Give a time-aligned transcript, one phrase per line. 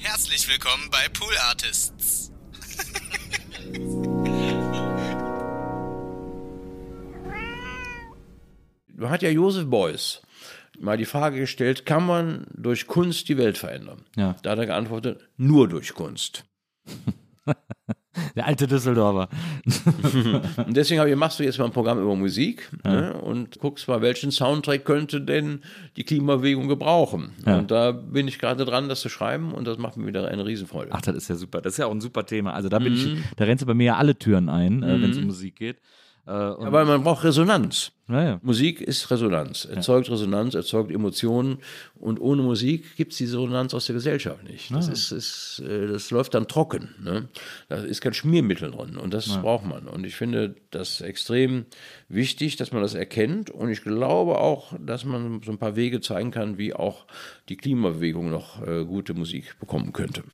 [0.00, 2.30] Herzlich willkommen bei Pool Artists.
[8.94, 10.22] Man hat ja Josef Beuys
[10.78, 14.04] mal die Frage gestellt, kann man durch Kunst die Welt verändern?
[14.14, 14.36] Ja.
[14.42, 16.44] Da hat er geantwortet, nur durch Kunst.
[18.36, 19.28] Der alte Düsseldorfer.
[20.66, 23.88] Und deswegen habe ich, machst du jetzt mal ein Programm über Musik ne, und guckst
[23.88, 25.60] mal, welchen Soundtrack könnte denn
[25.96, 27.30] die Klimabewegung gebrauchen.
[27.46, 27.58] Ja.
[27.58, 30.44] Und da bin ich gerade dran, das zu schreiben und das macht mir wieder eine
[30.46, 30.90] Riesenfreude.
[30.92, 31.60] Ach, das ist ja super.
[31.60, 32.52] Das ist ja auch ein super Thema.
[32.54, 32.98] Also da bin Mhm.
[32.98, 35.56] ich, da rennst du bei mir ja alle Türen ein, äh, wenn es um Musik
[35.56, 35.76] geht.
[36.28, 37.90] Äh, und, Aber man braucht Resonanz.
[38.06, 38.40] ja, ja.
[38.42, 41.58] Musik ist Resonanz, erzeugt Resonanz, erzeugt Emotionen
[41.94, 44.70] und ohne Musik gibt es diese Resonanz aus der Gesellschaft nicht.
[44.70, 46.94] Das, ist, ist, äh, das läuft dann trocken.
[47.02, 47.28] Ne?
[47.70, 49.88] Da ist kein Schmiermittel drin und das braucht man.
[49.88, 51.64] Und ich finde das extrem
[52.10, 56.02] wichtig, dass man das erkennt und ich glaube auch, dass man so ein paar Wege
[56.02, 57.06] zeigen kann, wie auch
[57.48, 60.24] die Klimabewegung noch äh, gute Musik bekommen könnte.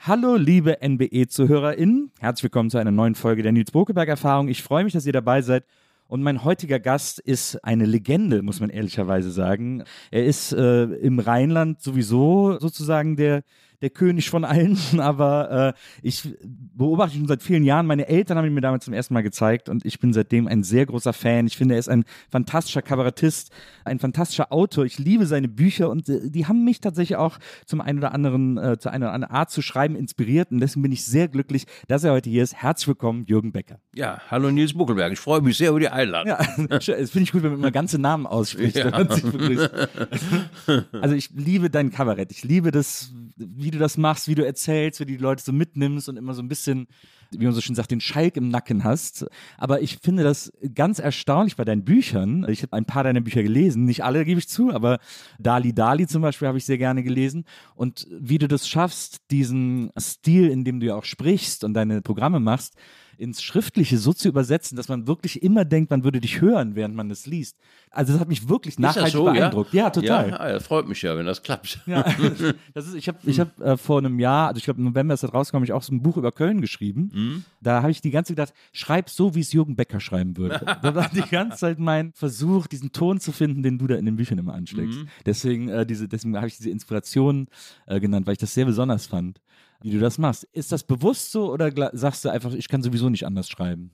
[0.00, 2.10] Hallo, liebe NBE-ZuhörerInnen.
[2.18, 4.48] Herzlich willkommen zu einer neuen Folge der Nils Bokeberg-Erfahrung.
[4.48, 5.64] Ich freue mich, dass ihr dabei seid.
[6.08, 9.84] Und mein heutiger Gast ist eine Legende, muss man ehrlicherweise sagen.
[10.10, 13.44] Er ist äh, im Rheinland sowieso sozusagen der,
[13.82, 17.86] der König von allen, aber äh, ich beobachte ihn seit vielen Jahren.
[17.86, 20.62] Meine Eltern haben ihn mir damals zum ersten Mal gezeigt und ich bin seitdem ein
[20.62, 21.46] sehr großer Fan.
[21.46, 23.50] Ich finde, er ist ein fantastischer Kabarettist,
[23.84, 24.84] ein fantastischer Autor.
[24.84, 28.58] Ich liebe seine Bücher und äh, die haben mich tatsächlich auch zum einen oder anderen,
[28.58, 31.66] äh, zu einer oder anderen Art zu schreiben inspiriert und deswegen bin ich sehr glücklich,
[31.88, 32.54] dass er heute hier ist.
[32.54, 33.80] Herzlich willkommen, Jürgen Becker.
[33.94, 36.28] Ja, hallo Nils Buckelberg, ich freue mich sehr über die Einladung.
[36.28, 38.80] Ja, das finde ich gut, wenn man immer ganze Namen ausspricht.
[38.90, 40.84] Ja.
[41.00, 42.30] Also ich liebe dein Kabarett.
[42.30, 45.52] Ich liebe das, wie du das machst, wie du erzählst, wie du die Leute so
[45.52, 46.86] mitnimmst und immer so ein bisschen,
[47.30, 49.26] wie man so schön sagt, den Schalk im Nacken hast.
[49.58, 52.46] Aber ich finde das ganz erstaunlich bei deinen Büchern.
[52.48, 54.98] Ich habe ein paar deiner Bücher gelesen, nicht alle gebe ich zu, aber
[55.38, 57.44] Dali Dali zum Beispiel habe ich sehr gerne gelesen.
[57.74, 62.02] Und wie du das schaffst, diesen Stil, in dem du ja auch sprichst und deine
[62.02, 62.74] Programme machst,
[63.20, 66.94] ins Schriftliche so zu übersetzen, dass man wirklich immer denkt, man würde dich hören, während
[66.94, 67.56] man es liest.
[67.90, 69.74] Also das hat mich wirklich nachhaltig so, beeindruckt.
[69.74, 70.30] Ja, total.
[70.30, 71.80] Ja, ja, das freut mich ja, wenn das klappt.
[71.86, 72.02] Ja,
[72.74, 75.14] das ist, ich habe ich hab, äh, vor einem Jahr, also ich glaube im November
[75.14, 77.10] ist das rausgekommen, ich auch so ein Buch über Köln geschrieben.
[77.12, 77.44] Mhm.
[77.60, 80.64] Da habe ich die ganze Zeit gedacht, schreib so, wie es Jürgen Becker schreiben würde.
[80.82, 84.06] das war die ganze Zeit mein Versuch, diesen Ton zu finden, den du da in
[84.06, 85.00] den Büchern immer ansteckst.
[85.00, 85.08] Mhm.
[85.26, 87.48] Deswegen, äh, diese, deswegen habe ich diese Inspiration
[87.86, 89.40] äh, genannt, weil ich das sehr besonders fand,
[89.82, 90.44] wie du das machst.
[90.52, 93.90] Ist das bewusst so oder sagst du einfach, ich kann sowieso nicht anders schreiben?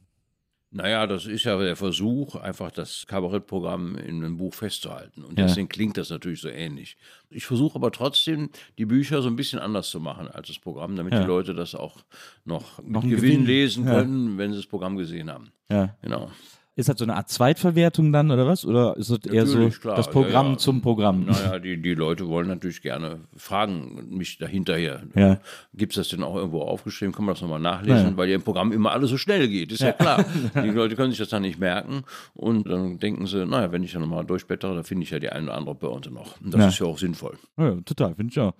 [0.72, 5.22] Naja, das ist ja der Versuch, einfach das Kabarettprogramm in einem Buch festzuhalten.
[5.24, 5.46] Und Ja.
[5.46, 6.96] deswegen klingt das natürlich so ähnlich.
[7.30, 10.96] Ich versuche aber trotzdem, die Bücher so ein bisschen anders zu machen als das Programm,
[10.96, 11.20] damit Ja.
[11.20, 12.04] die Leute das auch
[12.44, 13.46] noch mit Noch Gewinn, Gewinn.
[13.46, 13.94] lesen Ja.
[13.94, 15.52] können, wenn sie das Programm gesehen haben.
[15.70, 15.96] Ja.
[16.02, 16.30] Genau.
[16.78, 18.66] Ist das so eine Art Zweitverwertung dann oder was?
[18.66, 19.96] Oder ist das eher so klar.
[19.96, 20.58] das Programm Ja, ja.
[20.58, 21.24] zum Programm?
[21.24, 25.02] Naja, die, die Leute wollen natürlich gerne fragen mich dahinterher.
[25.14, 25.38] Ja.
[25.72, 27.14] Gibt es das denn auch irgendwo aufgeschrieben?
[27.14, 28.08] Kann man das nochmal nachlesen?
[28.10, 28.16] Ja.
[28.18, 30.22] Weil ja im Programm immer alles so schnell geht, ist ja, klar.
[30.54, 32.02] Die Leute können sich das dann nicht merken
[32.34, 35.30] und dann denken sie, naja, wenn ich dann nochmal durchblättere, dann finde ich ja die
[35.30, 36.38] eine oder andere Pointe noch.
[36.42, 36.68] Und das Ja.
[36.68, 37.38] ist ja auch sinnvoll.
[37.56, 38.52] Ja, total, finde ich auch.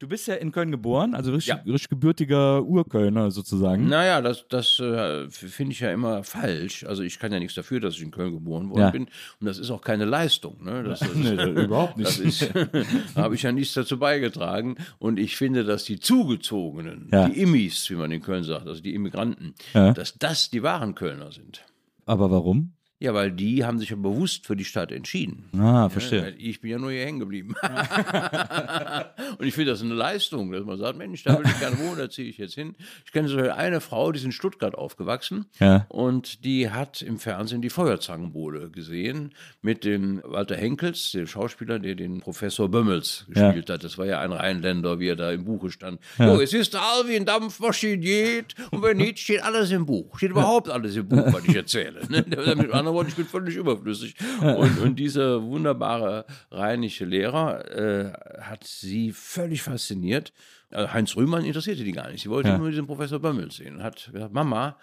[0.00, 1.62] Du bist ja in Köln geboren, also richtig, Ja.
[1.64, 3.86] richtig gebürtiger Urkölner sozusagen.
[3.88, 6.84] Naja, das, das äh, finde ich ja immer falsch.
[6.88, 8.90] Also ich kann ja nichts dafür, dass ich in Köln geboren worden Ja.
[8.90, 9.02] bin.
[9.40, 10.62] Und das ist auch keine Leistung.
[10.64, 10.82] Ne?
[10.84, 11.32] Das, das, Nee,
[11.64, 12.08] überhaupt nicht.
[12.18, 12.68] Das ist, da
[13.22, 14.76] habe ich ja nichts dazu beigetragen.
[14.98, 17.28] Und ich finde, dass die Zugezogenen, Ja.
[17.28, 19.92] die Immis, wie man in Köln sagt, also die Immigranten, Ja.
[19.92, 21.64] dass das die wahren Kölner sind.
[22.06, 22.72] Aber warum?
[23.02, 25.44] Ja, weil die haben sich ja bewusst für die Stadt entschieden.
[25.58, 26.20] Ah, verstehe.
[26.30, 27.54] Ja, ich bin ja nur hier hängen geblieben.
[29.38, 31.98] und ich finde das eine Leistung, dass man sagt, Mensch, da will ich gerne wohnen,
[31.98, 32.76] da ziehe ich jetzt hin.
[33.04, 35.84] Ich kenne so eine Frau, die ist in Stuttgart aufgewachsen Ja.
[35.88, 39.32] und die hat im Fernsehen die Feuerzangenbowle gesehen
[39.62, 43.82] mit dem Walter Henkels, dem Schauspieler, der den Professor Bömmels gespielt hat.
[43.82, 46.00] Das war ja ein Rheinländer, wie er da im Buche stand.
[46.20, 50.16] Jo, es ist all wie ein Dampfmaschine geht und wenn nicht, steht alles im Buch.
[50.18, 52.02] Steht überhaupt alles im Buch, was ich erzähle.
[52.08, 52.24] Ne?
[52.56, 54.14] Mit anderen Worten, ich bin völlig überflüssig.
[54.40, 60.32] Und, und dieser wunderbare rheinische Lehrer äh, hat sie völlig fasziniert.
[60.70, 62.22] Äh, Heinz Rühmann interessierte die gar nicht.
[62.22, 62.58] Sie wollte Ja.
[62.58, 64.76] nur diesen Professor Bömmels sehen und hat gesagt, Mama,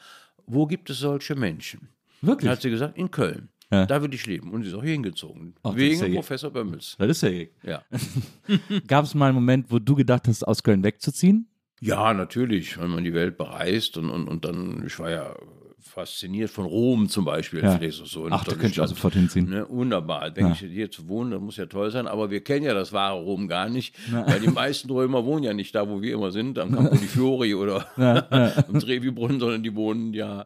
[0.45, 1.89] wo gibt es solche Menschen?
[2.21, 2.45] Wirklich?
[2.45, 3.49] Dann hat sie gesagt, in Köln.
[3.71, 3.85] Ja.
[3.85, 4.51] Da will ich leben.
[4.51, 5.53] Und sie ist auch hier hingezogen.
[5.61, 6.95] Ach, wegen ja je- Professor Bömmels.
[6.97, 7.49] Das ist ja eh.
[7.63, 7.83] Ja.
[8.87, 11.47] Gab es mal einen Moment, wo du gedacht hast, aus Köln wegzuziehen?
[11.81, 15.33] ja, natürlich, wenn man die Welt bereist und, und, und dann, ich war ja
[15.81, 17.61] fasziniert von Rom zum Beispiel.
[17.61, 17.79] Ja.
[17.91, 19.49] So eine Ach, da könnte ich auch sofort hinziehen.
[19.49, 20.29] Ne, wunderbar.
[20.31, 22.07] Denke ich, hier zu wohnen, das muss ja toll sein.
[22.07, 25.53] Aber wir kennen ja das wahre Rom gar nicht, weil die meisten Römer wohnen ja
[25.53, 27.85] nicht da, wo wir immer sind, am Campo di Fiori oder
[28.67, 30.45] am Trevi-Brunnen, sondern die wohnen ja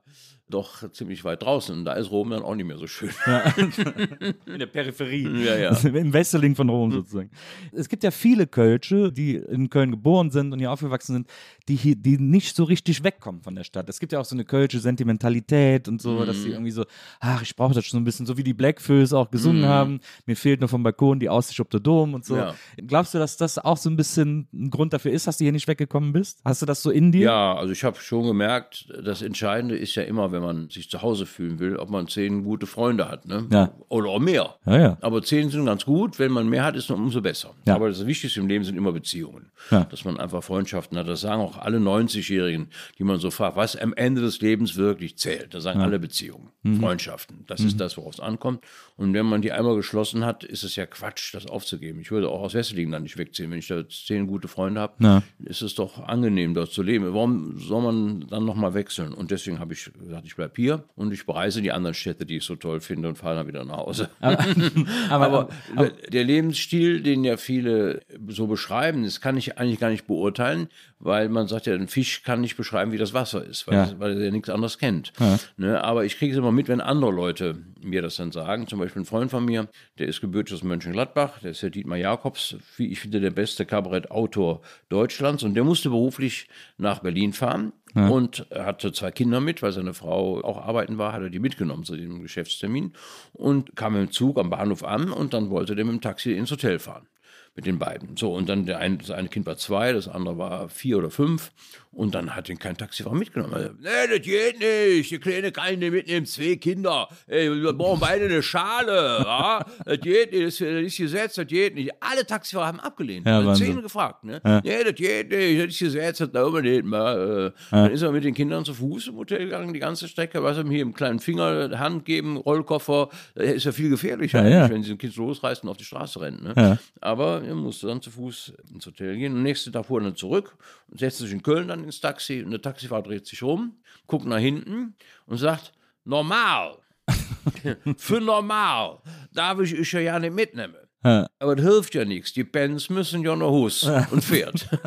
[0.54, 1.76] doch ziemlich weit draußen.
[1.80, 3.10] Und da ist Rom dann auch nicht mehr so schön.
[4.46, 5.28] In der Peripherie.
[5.44, 5.70] Ja, ja.
[5.84, 7.30] Im Wesseling von Rom sozusagen.
[7.72, 11.28] Es gibt ja viele Kölsche, die in Köln geboren sind und hier aufgewachsen sind,
[11.68, 13.90] die hier, die nicht so richtig wegkommen von der Stadt.
[13.90, 16.42] Es gibt ja auch so eine kölsche Sentimentalität und so, dass Mhm.
[16.42, 16.86] sie irgendwie so,
[17.20, 20.00] ach, ich brauche das schon ein bisschen, so wie die Blackfoes auch gesungen haben.
[20.26, 22.36] Mir fehlt nur vom Balkon die Aussicht auf den Dom und so.
[22.36, 22.40] Mhm.
[22.40, 22.56] Ja.
[22.86, 25.52] Glaubst du, dass das auch so ein bisschen ein Grund dafür ist, dass du hier
[25.52, 26.40] nicht weggekommen bist?
[26.46, 27.26] Hast du das so in dir?
[27.26, 31.02] Ja, also ich habe schon gemerkt, das Entscheidende ist ja immer, wenn man sich zu
[31.02, 33.26] Hause fühlen will, ob man zehn gute Freunde hat.
[33.26, 33.48] Ne?
[33.52, 33.72] Ja.
[33.90, 34.56] Oder auch mehr.
[34.66, 34.98] Ja, ja.
[35.02, 36.20] Aber zehn sind ganz gut.
[36.20, 37.56] Wenn man mehr hat, ist es umso besser.
[37.66, 37.76] Ja.
[37.76, 39.52] Aber das Wichtigste im Leben sind immer Beziehungen.
[39.72, 39.86] Ja.
[39.86, 41.08] Dass man einfach Freundschaften hat.
[41.08, 42.68] Das sagen auch alle 90-Jährigen,
[43.00, 45.54] die man so fragt, was am Ende des Lebens wirklich zählt.
[45.54, 46.80] Da sagen alle Beziehungen, Mhm.
[46.80, 47.44] Freundschaften.
[47.48, 48.64] Das ist das, worauf es ankommt.
[48.98, 52.00] Und wenn man die einmal geschlossen hat, ist es ja Quatsch, das aufzugeben.
[52.00, 53.50] Ich würde auch aus Wesseling dann nicht wegziehen.
[53.52, 55.24] Wenn ich da zehn gute Freunde habe, Ja.
[55.46, 57.14] ist es doch angenehm, dort zu leben.
[57.14, 59.14] Warum soll man dann nochmal wechseln?
[59.14, 62.38] Und deswegen habe ich gesagt, ich bleibe hier und ich bereise die anderen Städte, die
[62.38, 64.10] ich so toll finde und fahre dann wieder nach Hause.
[64.22, 70.08] aber, Aber, der Lebensstil, den ja viele so beschreiben, das kann ich eigentlich gar nicht
[70.08, 70.68] beurteilen,
[71.00, 73.84] weil man sagt ja, ein Fisch kann nicht beschreiben, wie das Wasser ist, weil, Ja.
[73.86, 75.12] es- weil er ja nichts anderes kennt.
[75.58, 78.68] Ne, aber ich kriege es immer mit, wenn andere Leute mir das dann sagen.
[78.68, 79.68] Zum Beispiel ein Freund von mir,
[80.00, 83.66] der ist gebürtig aus Mönchengladbach, der ist der Dietmar Jakobs, wie ich finde, der beste
[83.66, 86.48] Kabarettautor Deutschlands und der musste beruflich
[86.78, 87.74] nach Berlin fahren.
[88.10, 91.40] Und er hatte zwei Kinder mit, weil seine Frau auch arbeiten war, hat er die
[91.40, 92.94] mitgenommen zu diesem Geschäftstermin
[93.34, 96.52] und kam im Zug am Bahnhof an und dann wollte der mit dem Taxi ins
[96.52, 97.08] Hotel fahren
[97.56, 98.18] mit den beiden.
[98.18, 101.12] So, und dann der eine, das eine Kind war zwei, das andere war vier oder
[101.12, 101.52] fünf.
[101.94, 103.54] Und dann hat ihn kein Taxifahrer mitgenommen.
[103.54, 105.12] Also, nee, das geht nicht.
[105.12, 106.26] Die Kleine kann ich nicht mitnehmen.
[106.26, 107.08] Zwei Kinder.
[107.28, 109.20] Ey, wir brauchen beide eine Schale.
[109.24, 109.64] Ja?
[109.86, 110.44] Das geht nicht.
[110.46, 111.38] Das ist gesetzt.
[111.38, 111.92] Das geht nicht.
[112.00, 113.28] Alle Taxifahrer haben abgelehnt.
[113.28, 113.68] Ja, Ja, Wahnsinn.
[113.74, 114.24] Zehn gefragt.
[114.24, 114.42] Ne?
[114.64, 115.60] Nee, das geht nicht.
[115.60, 116.22] Das ist gesetzt.
[116.22, 116.84] Das wir nicht.
[116.84, 120.08] Mal, äh, Dann ist er mit den Kindern zu Fuß im Hotel gegangen, die ganze
[120.08, 120.42] Strecke.
[120.44, 123.10] Was ihm hier im kleinen Finger Hand geben, Rollkoffer.
[123.36, 124.70] Das ist ja viel gefährlicher, Ja, ja.
[124.70, 126.42] wenn sie ein Kind losreißt und auf die Straße rennt.
[126.44, 126.54] Ne?
[126.58, 126.78] Ja.
[127.02, 129.34] Aber er musste dann zu Fuß ins Hotel gehen.
[129.34, 130.56] Am nächsten Tag fuhr er dann zurück
[130.90, 132.42] und setzte sich in Köln dann ins Taxi.
[132.44, 133.78] Und der Taxifahrer dreht sich um,
[134.08, 134.96] guckt nach hinten
[135.26, 136.78] und sagt, normal.
[137.98, 139.00] Für normal.
[139.34, 140.76] Darf ich euch ja nicht mitnehmen.
[141.04, 141.28] Ja.
[141.40, 142.32] Aber das hilft ja nichts.
[142.34, 144.68] Die Bands müssen ja noch Hus und fährt.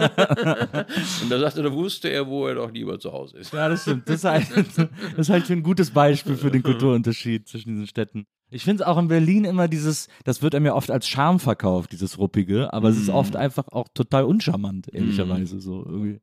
[1.23, 3.53] und da sagte er, da wusste er, wo er doch lieber zu Hause ist.
[3.53, 4.09] Ja, das stimmt.
[4.09, 8.27] Das ist halt, das ist halt ein gutes Beispiel für den Kulturunterschied zwischen diesen Städten.
[8.49, 11.41] Ich finde es auch in Berlin immer dieses, das wird einem ja oft als Charme
[11.41, 15.61] verkauft, dieses Ruppige, aber es ist oft einfach auch total uncharmant, ehrlicherweise.
[15.61, 16.21] So irgendwie.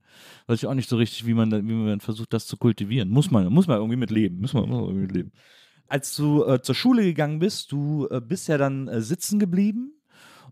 [0.47, 3.09] Weiß ich auch nicht so richtig, wie man, da- wie man versucht, das zu kultivieren.
[3.09, 4.39] Muss man, muss man irgendwie mit leben.
[4.39, 5.31] Muss man, muss man irgendwie mit leben.
[5.93, 9.93] Als du äh, zur Schule gegangen bist, du äh, bist ja dann äh, sitzen geblieben.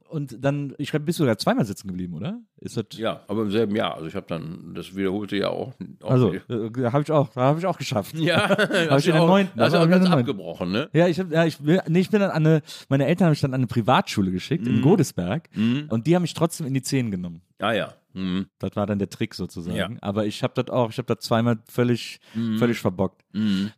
[0.08, 2.40] Und dann, ich glaube, bist du sogar zweimal sitzen geblieben, oder?
[2.64, 3.96] Ist das, Ja, aber im selben Jahr.
[3.96, 5.74] Also ich habe dann, das wiederholte ja auch.
[6.04, 6.78] auch also, wieder.
[6.88, 8.16] äh, habe ich auch, habe ich auch geschafft.
[8.16, 8.50] ja,
[8.90, 10.88] Hab ich in der neunten, aber auch ganz abgebrochen, ne?
[10.94, 13.42] Ja, ich, hab, ja, ich, nee, ich bin dann an eine, meine Eltern haben mich
[13.42, 17.10] dann an eine Privatschule geschickt in Godesberg und die haben mich trotzdem in die Zehn
[17.10, 17.42] genommen.
[17.58, 17.94] Ah ja.
[18.14, 18.48] Mhm.
[18.60, 19.78] Das war dann der Trick sozusagen.
[19.78, 19.90] Ja.
[20.02, 22.20] Aber ich habe das auch, ich habe das zweimal völlig,
[22.58, 23.22] völlig verbockt.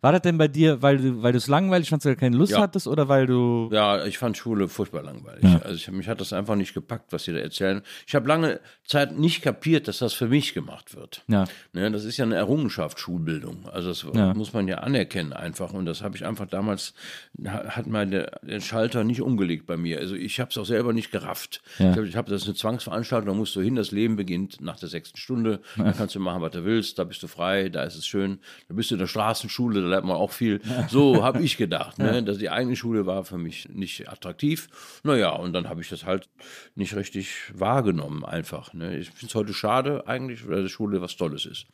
[0.02, 2.36] War das denn bei dir, weil du, weil du es langweilig fandst, weil du keine
[2.38, 2.62] Lust Ja.
[2.62, 3.70] hattest oder weil du.
[3.72, 5.44] Ja, ich fand Schule furchtbar langweilig.
[5.44, 5.60] Ja.
[5.60, 7.84] Also ich, mich hat das einfach nicht gepackt, was sie da erzählen.
[8.08, 11.24] Ich habe lange Zeit nicht kapiert, dass das für mich gemacht wird.
[11.27, 11.46] Ja.
[11.72, 13.70] Ne, das ist ja eine Errungenschaft, Schulbildung.
[13.70, 14.34] Also das Ja.
[14.34, 15.72] muss man ja anerkennen einfach.
[15.72, 16.94] Und das habe ich einfach damals,
[17.46, 20.00] ha- hat meine, der Schalter nicht umgelegt bei mir.
[20.00, 21.62] Also ich habe es auch selber nicht gerafft.
[21.80, 21.92] Ja.
[21.92, 24.77] Ich habe, hab, das ist eine Zwangsveranstaltung, da musst du hin, das Leben beginnt nach
[24.77, 25.62] der sechsten Stunde.
[25.77, 28.39] Da kannst du machen, was du willst, da bist du frei, da ist es schön.
[28.68, 30.60] Da bist du in der Straßenschule, da lernt man auch viel.
[30.89, 32.00] So habe ich gedacht.
[32.00, 32.22] Ne?
[32.22, 34.68] Dass die eigene Schule war für mich nicht attraktiv.
[35.03, 36.27] Naja, und dann habe ich das halt
[36.75, 38.62] nicht richtig wahrgenommen einfach.
[38.72, 38.98] Ne?
[38.98, 41.65] Ich finde es heute schade eigentlich, weil die Schule was Tolles ist.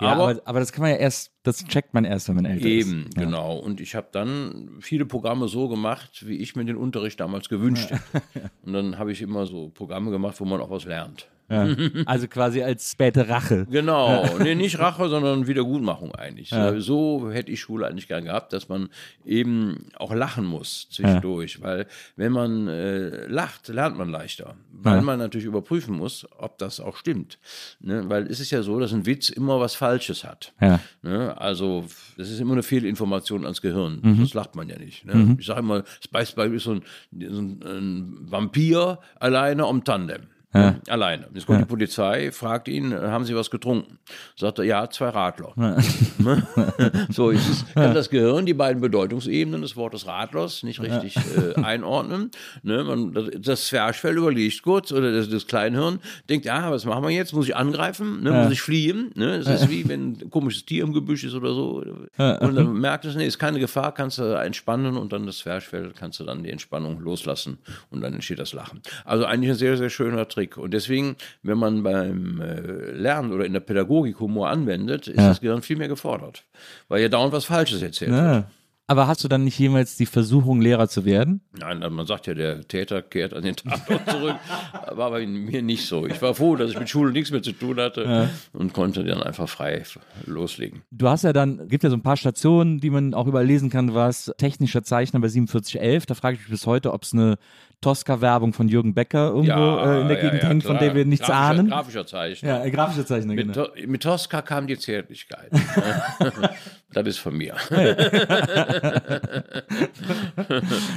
[0.00, 2.68] Ja, aber, aber, das kann man ja erst, das checkt man erst, wenn man älter
[2.68, 2.86] ist.
[2.86, 3.56] Eben, genau.
[3.56, 7.90] Und ich habe dann viele Programme so gemacht, wie ich mir den Unterricht damals gewünscht
[7.90, 8.22] hätte.
[8.62, 11.26] Und dann habe ich immer so Programme gemacht, wo man auch was lernt.
[11.50, 11.66] Ja.
[12.06, 13.66] Also quasi als späte Rache.
[13.70, 16.50] Genau, nee, nicht Rache, sondern Wiedergutmachung eigentlich.
[16.78, 18.88] So hätte ich Schule eigentlich gern gehabt, dass man
[19.24, 21.86] eben auch lachen muss zwischendurch, weil
[22.16, 25.02] wenn man äh, lacht, lernt man leichter, weil Ja.
[25.02, 27.38] man natürlich überprüfen muss, ob das auch stimmt.
[27.80, 28.04] Ne?
[28.08, 30.52] Weil es ist ja so, dass ein Witz immer was Falsches hat.
[30.60, 30.80] Ja.
[31.02, 31.36] Ne?
[31.40, 31.84] Also
[32.16, 34.00] das ist immer eine Fehlinformation ans Gehirn.
[34.02, 34.20] Mhm.
[34.20, 35.04] Das lacht man ja nicht.
[35.06, 35.36] Ne?
[35.38, 36.82] Ich sage immer, das Beispiel ist so ein,
[37.30, 40.22] so ein, ein Vampir alleine am Tandem.
[40.54, 40.80] Ne?
[40.88, 41.26] Alleine.
[41.34, 43.98] Jetzt kommt die Polizei, fragt ihn, haben Sie was getrunken?
[44.34, 45.52] Sagt er, ja, zwei Radler.
[45.56, 46.46] Ne?
[47.10, 52.30] so, jetzt kann das Gehirn die beiden Bedeutungsebenen des Wortes Radlers nicht richtig äh, einordnen.
[52.62, 52.82] Ne?
[52.82, 56.00] Man, das, das Zwerchfell überlegt kurz, oder das, das Kleinhirn
[56.30, 57.34] denkt, ja, was machen wir jetzt?
[57.34, 58.22] Muss ich angreifen?
[58.22, 58.32] Ne?
[58.32, 59.10] Muss ich fliehen?
[59.16, 59.36] Ne?
[59.36, 61.84] Es ist wie, wenn ein komisches Tier im Gebüsch ist oder so.
[62.16, 65.92] Und dann merkt es, nee, ist keine Gefahr, kannst du entspannen und dann das Zwerchfell
[65.94, 67.58] kannst du dann die Entspannung loslassen
[67.90, 68.80] und dann entsteht das Lachen.
[69.04, 70.37] Also eigentlich ein sehr, sehr schöner Trick.
[70.58, 75.40] Und deswegen, wenn man beim äh, Lernen oder in der Pädagogik Humor anwendet, ist das
[75.40, 76.44] Gehirn viel mehr gefordert.
[76.88, 78.20] Weil ja dauernd was Falsches erzählt wird.
[78.20, 78.50] Ja.
[78.90, 81.42] Aber hast du dann nicht jemals die Versuchung, Lehrer zu werden?
[81.52, 84.36] Nein, man sagt ja, der Täter kehrt an den Tatort zurück.
[84.92, 86.06] War bei mir nicht so.
[86.06, 89.22] Ich war froh, dass ich mit Schule nichts mehr zu tun hatte und konnte dann
[89.22, 89.82] einfach frei
[90.24, 90.80] loslegen.
[90.90, 93.92] Du hast ja dann, gibt ja so ein paar Stationen, die man auch überlesen kann.
[93.92, 96.06] Warst technischer Zeichner bei 4711.
[96.06, 97.36] Da frage ich mich bis heute, ob es eine
[97.80, 101.60] Tosca-Werbung von Jürgen Becker irgendwo äh, in der Gegend hängt, von der wir nichts grafischer,
[101.60, 101.68] ahnen.
[101.70, 102.64] Grafischer Zeichner.
[102.64, 103.66] Ja, grafischer Zeichner, Mit, genau.
[103.66, 105.50] To- mit Tosca kam die Zärtlichkeit.
[106.92, 107.54] das ist von mir.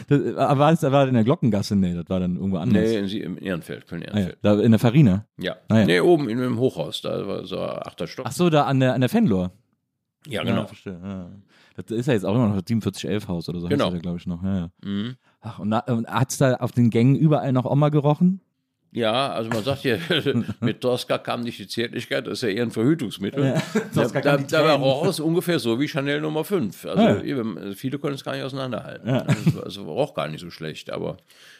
[0.07, 1.75] Das, aber war es war das in der Glockengasse?
[1.75, 2.83] Nee, das war dann irgendwo anders.
[2.83, 3.99] Nee, in, im Ehrenfeld, Ah, ja.
[4.03, 4.37] Köln-Ehrenfeld.
[4.41, 5.25] Da in der Farina.
[5.37, 5.55] Ja.
[5.69, 5.85] Ah, ja.
[5.85, 8.25] Nee, oben in dem Hochhaus, da war so ein achter Stock.
[8.27, 9.51] Ach so, da an der, an der Fenlor.
[10.27, 10.65] ja, Ja, genau.
[10.65, 10.99] verstehe.
[11.03, 11.29] Ja.
[11.75, 13.67] Das ist ja jetzt auch immer noch das 4711 Haus oder so.
[13.67, 13.91] Genau.
[13.91, 14.43] Glaube ich, noch.
[14.43, 14.69] Ja, ja.
[14.83, 15.15] Mhm.
[15.41, 18.41] Ach, und, und hat es da auf den Gängen überall noch Oma gerochen?
[18.93, 19.95] Ja, also man sagt ja,
[20.59, 23.55] mit Tosca kam nicht die Zärtlichkeit, das ist ja eher ein Verhütungsmittel.
[23.93, 26.85] Tosca da, da war roch es ungefähr so wie Chanel Nummer 5.
[26.85, 27.21] Also Ja.
[27.21, 29.09] eben, viele können es gar nicht auseinanderhalten.
[29.09, 31.17] Also, also roch gar nicht so schlecht, aber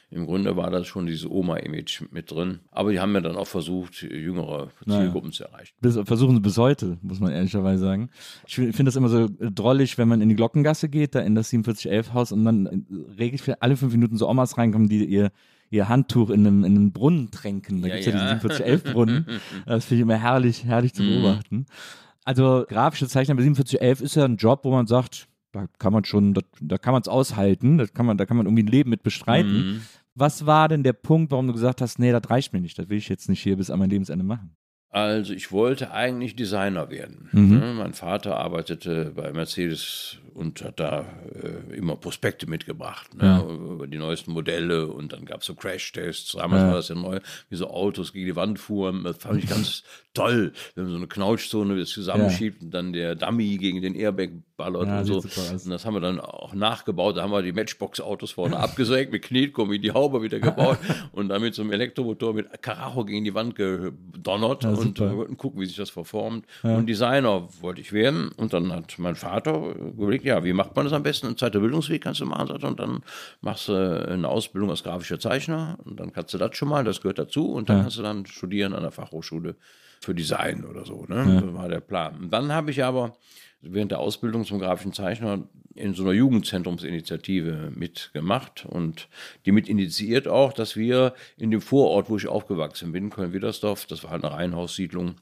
[0.10, 2.60] im Grunde war das schon dieses Oma-Image mit drin.
[2.70, 5.74] Aber die haben ja dann auch versucht, jüngere Zielgruppen zu erreichen.
[5.80, 8.10] Bis, versuchen sie bis heute, muss man ehrlicherweise sagen.
[8.46, 11.52] Ich finde das immer so drollig, wenn man in die Glockengasse geht, da in das
[11.52, 15.32] 4711 Haus und dann äh, regel alle fünf Minuten so Omas reinkommen, die ihr
[15.72, 17.82] ihr Handtuch in einem, in einem Brunnen tränken.
[17.82, 18.20] Da Ja, gibt's ja, ja.
[18.36, 19.26] diesen 4711 Brunnen.
[19.66, 20.98] Das finde ich immer herrlich, herrlich Mhm.
[20.98, 21.66] zu beobachten.
[22.24, 26.04] Also grafische Zeichner bei 4711 ist ja ein Job, wo man sagt, da kann man
[26.06, 28.68] schon, da, da kann man es aushalten, das kann man, da kann man irgendwie ein
[28.68, 29.54] Leben mit bestreiten.
[29.54, 29.82] Mhm.
[30.14, 32.90] Was war denn der Punkt, warum du gesagt hast, nee, das reicht mir nicht, das
[32.90, 34.56] will ich jetzt nicht hier bis an mein Lebensende machen?
[34.94, 37.30] Also ich wollte eigentlich Designer werden.
[37.32, 37.60] Mhm.
[37.60, 43.88] Ne, Mein Vater arbeitete bei Mercedes und hat da äh, immer Prospekte mitgebracht, ne, über
[43.88, 46.34] die neuesten Modelle und dann gab es so Crash-Tests.
[46.34, 47.20] Damals war das ja neu,
[47.50, 49.04] wie so Autos gegen die Wand fuhren.
[49.04, 49.84] Das fand ich ganz
[50.14, 54.32] toll, wenn man so eine Knautschzone das zusammenschiebt und dann der Dummy gegen den Airbag
[54.58, 55.16] ballert Ja, und so.
[55.16, 57.18] Und das haben wir dann auch nachgebaut.
[57.18, 60.78] Da haben wir die Matchbox-Autos vorne abgesägt, mit Knetgummi die Haube wieder gebaut
[61.14, 65.62] und dann mit so einem Elektromotor mit Karacho gegen die Wand gedonnert und wollten gucken,
[65.62, 66.46] wie sich das verformt.
[66.64, 68.32] Und Designer wollte ich werden.
[68.38, 71.28] Und dann hat mein Vater überlegt, ja, wie macht man das am besten?
[71.28, 72.52] Ein zweiter Bildungsweg kannst du machen.
[72.52, 73.04] Und dann
[73.42, 75.78] machst du eine Ausbildung als grafischer Zeichner.
[75.84, 77.52] Und dann kannst du das schon mal, das gehört dazu.
[77.52, 79.56] Und dann kannst du dann studieren an der Fachhochschule
[80.02, 81.06] für Design oder so.
[81.08, 81.42] Ne?
[81.42, 82.16] Das war der Plan.
[82.20, 83.16] Und dann habe ich aber
[83.62, 85.44] während der Ausbildung zum grafischen Zeichner
[85.76, 89.08] in so einer Jugendzentrumsinitiative mitgemacht und
[89.46, 94.04] die mit initiiert auch, dass wir in dem Vorort, wo ich aufgewachsen bin, Köln-Widersdorf, das
[94.04, 95.16] war halt eine Reihenhaussiedlung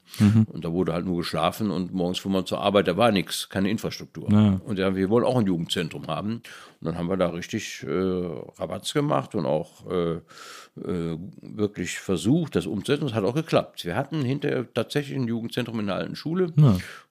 [0.46, 3.48] und da wurde halt nur geschlafen und morgens fuhr man zur Arbeit, da war nichts,
[3.48, 4.28] keine Infrastruktur.
[4.64, 6.42] Und ja, wir wollen auch ein Jugendzentrum haben
[6.80, 12.56] und dann haben wir da richtig äh, Rabatz gemacht und auch äh, äh, wirklich versucht,
[12.56, 13.06] das umzusetzen.
[13.06, 13.84] Es hat auch geklappt.
[13.84, 16.52] Wir hatten hinterher tatsächlich ein Jugendzentrum in der alten Schule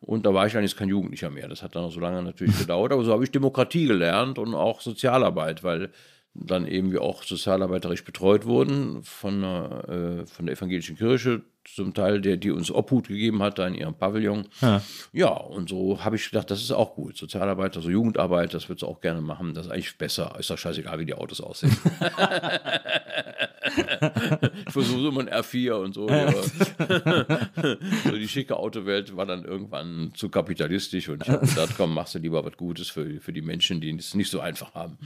[0.01, 1.47] und da war ich eigentlich kein Jugendlicher mehr.
[1.47, 4.55] Das hat dann auch so lange natürlich gedauert, aber so habe ich Demokratie gelernt und
[4.55, 5.91] auch Sozialarbeit, weil
[6.33, 12.21] dann eben wir auch sozialarbeiterisch betreut wurden von, äh, von der evangelischen Kirche zum Teil,
[12.21, 14.47] der, die uns Obhut gegeben hat, da in ihrem Pavillon.
[14.61, 17.17] Ja, ja und so habe ich gedacht, das ist auch gut.
[17.17, 19.53] Sozialarbeit, also Jugendarbeit, das wird sie auch gerne machen.
[19.53, 20.35] Das ist eigentlich besser.
[20.39, 21.75] Ist doch scheißegal, wie die Autos aussehen.
[24.65, 26.09] ich versuche immer ein R4 und so.
[26.09, 26.31] Ja.
[28.03, 32.15] so die schicke Autowelt war dann irgendwann zu kapitalistisch und ich habe gedacht, komm, machst
[32.15, 34.97] du lieber was Gutes für, für die Menschen, die es nicht so einfach haben.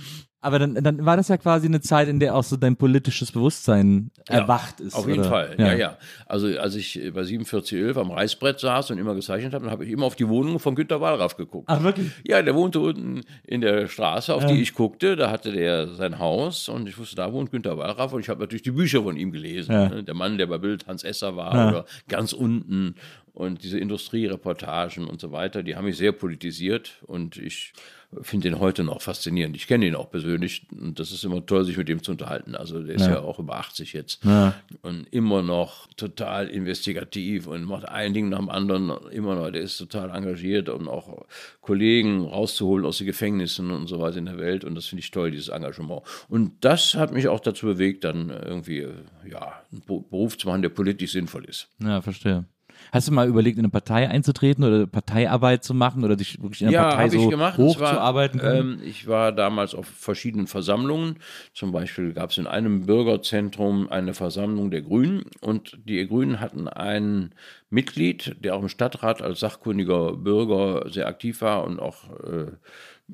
[0.42, 3.32] Aber dann, dann war das ja quasi eine Zeit, in der auch so dein politisches
[3.32, 4.94] Bewusstsein ja, erwacht ist.
[4.94, 5.30] Auf jeden oder?
[5.30, 5.68] Fall, ja.
[5.68, 5.98] ja, ja.
[6.26, 9.92] Also als ich bei 4711 am Reißbrett saß und immer gezeichnet habe, dann habe ich
[9.92, 11.66] immer auf die Wohnung von Günter Wallraff geguckt.
[11.70, 12.12] Ach wirklich?
[12.24, 14.50] Ja, der wohnte unten in der Straße, auf ja.
[14.50, 15.16] die ich guckte.
[15.16, 18.42] Da hatte der sein Haus und ich wusste, da wohnt Günter Wallraff und ich habe
[18.42, 19.74] natürlich die Bücher von ihm gelesen.
[19.74, 20.04] Ne?
[20.04, 22.96] Der Mann, der bei Bild Hans Esser war oder ganz unten
[23.34, 27.74] und diese Industriereportagen und so weiter, die haben mich sehr politisiert und ich
[28.22, 29.56] finde ihn heute noch faszinierend.
[29.56, 32.56] Ich kenne ihn auch persönlich und das ist immer toll, sich mit ihm zu unterhalten.
[32.56, 34.54] Also der ist ja, ja auch über 80 jetzt ja.
[34.84, 39.50] und immer noch total investigativ und macht ein Ding nach dem anderen immer noch.
[39.50, 41.26] Der ist total engagiert und auch
[41.62, 45.12] Kollegen rauszuholen aus den Gefängnissen und so weiter in der Welt und das finde ich
[45.12, 46.04] toll, dieses Engagement.
[46.30, 48.88] Und das hat mich auch dazu bewegt, dann irgendwie
[49.30, 51.70] ja, einen Beruf zu machen, der politisch sinnvoll ist.
[51.80, 52.46] Ja, verstehe.
[52.94, 56.62] Hast du mal überlegt, in eine Partei einzutreten oder Parteiarbeit zu machen oder dich wirklich
[56.62, 57.58] in einer ja, Partei so gemacht.
[57.58, 58.40] hochzuarbeiten?
[58.44, 61.16] Ähm, ich war damals auf verschiedenen Versammlungen.
[61.56, 66.68] Zum Beispiel gab es in einem Bürgerzentrum eine Versammlung der Grünen und die Grünen hatten
[66.68, 67.34] ein
[67.72, 72.52] Mitglied, der auch im Stadtrat als sachkundiger Bürger sehr aktiv war und auch äh,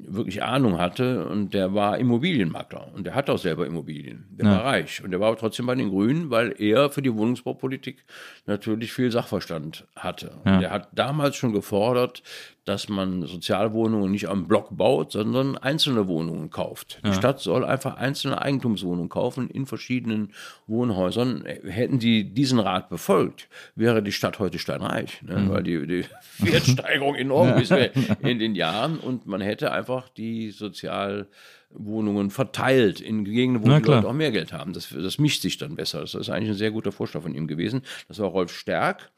[0.08, 4.26] wirklich Ahnung hatte und der war Immobilienmakler und der hat auch selber Immobilien.
[4.32, 4.52] Der ja.
[4.52, 8.06] war reich und der war aber trotzdem bei den Grünen, weil er für die Wohnungsbaupolitik
[8.46, 10.32] natürlich viel Sachverstand hatte.
[10.46, 10.56] Ja.
[10.56, 12.24] Und er hat damals schon gefordert,
[12.70, 17.02] dass man Sozialwohnungen nicht am Block baut, sondern einzelne Wohnungen kauft.
[17.04, 20.34] Die Stadt soll einfach einzelne Eigentumswohnungen kaufen in verschiedenen
[20.68, 21.46] Wohnhäusern.
[21.46, 25.38] Hätten die diesen Rat befolgt, wäre die Stadt heute steinreich, ne?
[25.38, 25.50] mhm.
[25.50, 26.06] weil die, die
[26.38, 27.74] Wertsteigerung enorm ist
[28.20, 33.82] in den Jahren und man hätte einfach die Sozialwohnungen verteilt in Gegenden, wo Na, die
[33.82, 33.96] klar.
[33.96, 34.74] Leute auch mehr Geld haben.
[34.74, 36.02] Das, das mischt sich dann besser.
[36.02, 37.82] Das ist eigentlich ein sehr guter Vorschlag von ihm gewesen.
[38.08, 39.10] Das war Rolf Stärk.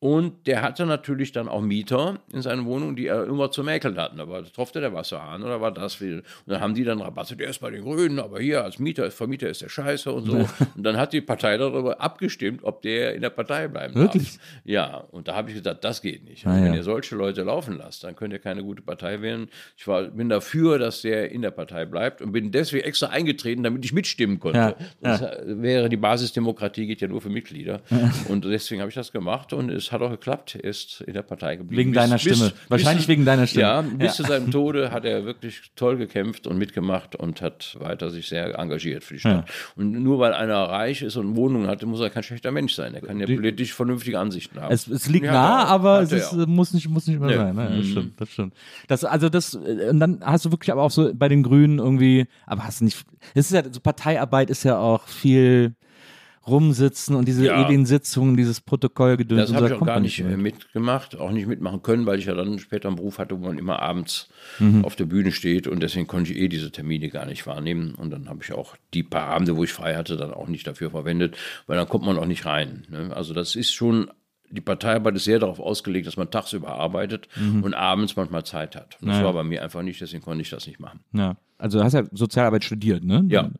[0.00, 3.98] Und der hatte natürlich dann auch Mieter in seinen Wohnungen, die er immer zu mäkeln
[3.98, 4.16] hatten.
[4.16, 6.20] Da war, tropfte der Wasserhahn oder war das viel.
[6.20, 9.10] Und dann haben die dann Rabatte, der ist bei den Grünen, aber hier als Mieter,
[9.10, 10.36] Vermieter ist der Scheiße und so.
[10.74, 14.38] Und dann hat die Partei darüber abgestimmt, ob der in der Partei bleiben Wirklich?
[14.38, 14.40] darf.
[14.64, 16.46] Ja, und da habe ich gesagt, das geht nicht.
[16.46, 16.76] Ah, wenn ja.
[16.76, 19.48] ihr solche Leute laufen lasst, dann könnt ihr keine gute Partei wählen.
[19.76, 23.62] Ich war, bin dafür, dass der in der Partei bleibt und bin deswegen extra eingetreten,
[23.62, 24.58] damit ich mitstimmen konnte.
[24.58, 24.74] Ja.
[25.02, 25.32] Das ja.
[25.44, 27.82] wäre die Basisdemokratie, geht ja nur für Mitglieder.
[28.28, 30.56] Und deswegen habe ich das gemacht und es hat auch geklappt.
[30.56, 31.78] Er ist in der Partei geblieben.
[31.78, 32.50] Wegen bis, deiner Stimme.
[32.50, 33.62] Bis, Wahrscheinlich bis, wegen deiner Stimme.
[33.62, 34.12] Ja, bis ja.
[34.12, 38.58] zu seinem Tode hat er wirklich toll gekämpft und mitgemacht und hat weiter sich sehr
[38.58, 39.48] engagiert für die Stadt.
[39.48, 39.54] Ja.
[39.76, 42.94] Und nur weil einer reich ist und Wohnungen hat, muss er kein schlechter Mensch sein.
[42.94, 44.72] Er kann ja politisch vernünftige Ansichten haben.
[44.72, 47.36] Es, es liegt nah, aber es ist, muss, nicht, muss nicht immer nee.
[47.36, 47.54] sein.
[47.54, 47.68] Ne?
[47.76, 47.90] Das mhm.
[47.90, 48.54] stimmt, das stimmt.
[48.88, 52.26] Das, also das, und dann hast du wirklich aber auch so bei den Grünen irgendwie,
[52.46, 55.74] aber hast du nicht, es ist ja, so Parteiarbeit ist ja auch viel,
[56.46, 57.64] rumsitzen und diese ja.
[57.64, 59.50] ewigen Sitzungen, dieses Protokollgedöns.
[59.50, 60.38] Das habe ich auch gar nicht mit.
[60.38, 63.58] mitgemacht, auch nicht mitmachen können, weil ich ja dann später einen Beruf hatte, wo man
[63.58, 64.84] immer abends mhm.
[64.84, 68.10] auf der Bühne steht und deswegen konnte ich eh diese Termine gar nicht wahrnehmen und
[68.10, 70.90] dann habe ich auch die paar Abende, wo ich frei hatte, dann auch nicht dafür
[70.90, 72.86] verwendet, weil dann kommt man auch nicht rein.
[72.88, 73.14] Ne?
[73.14, 74.10] Also das ist schon
[74.52, 77.62] die Parteiarbeit ist sehr darauf ausgelegt, dass man tagsüber arbeitet mhm.
[77.62, 78.98] und abends manchmal Zeit hat.
[79.00, 81.00] Und das war bei mir einfach nicht, deswegen konnte ich das nicht machen.
[81.12, 83.24] Ja, also du hast ja Sozialarbeit studiert, ne?
[83.28, 83.50] Ja.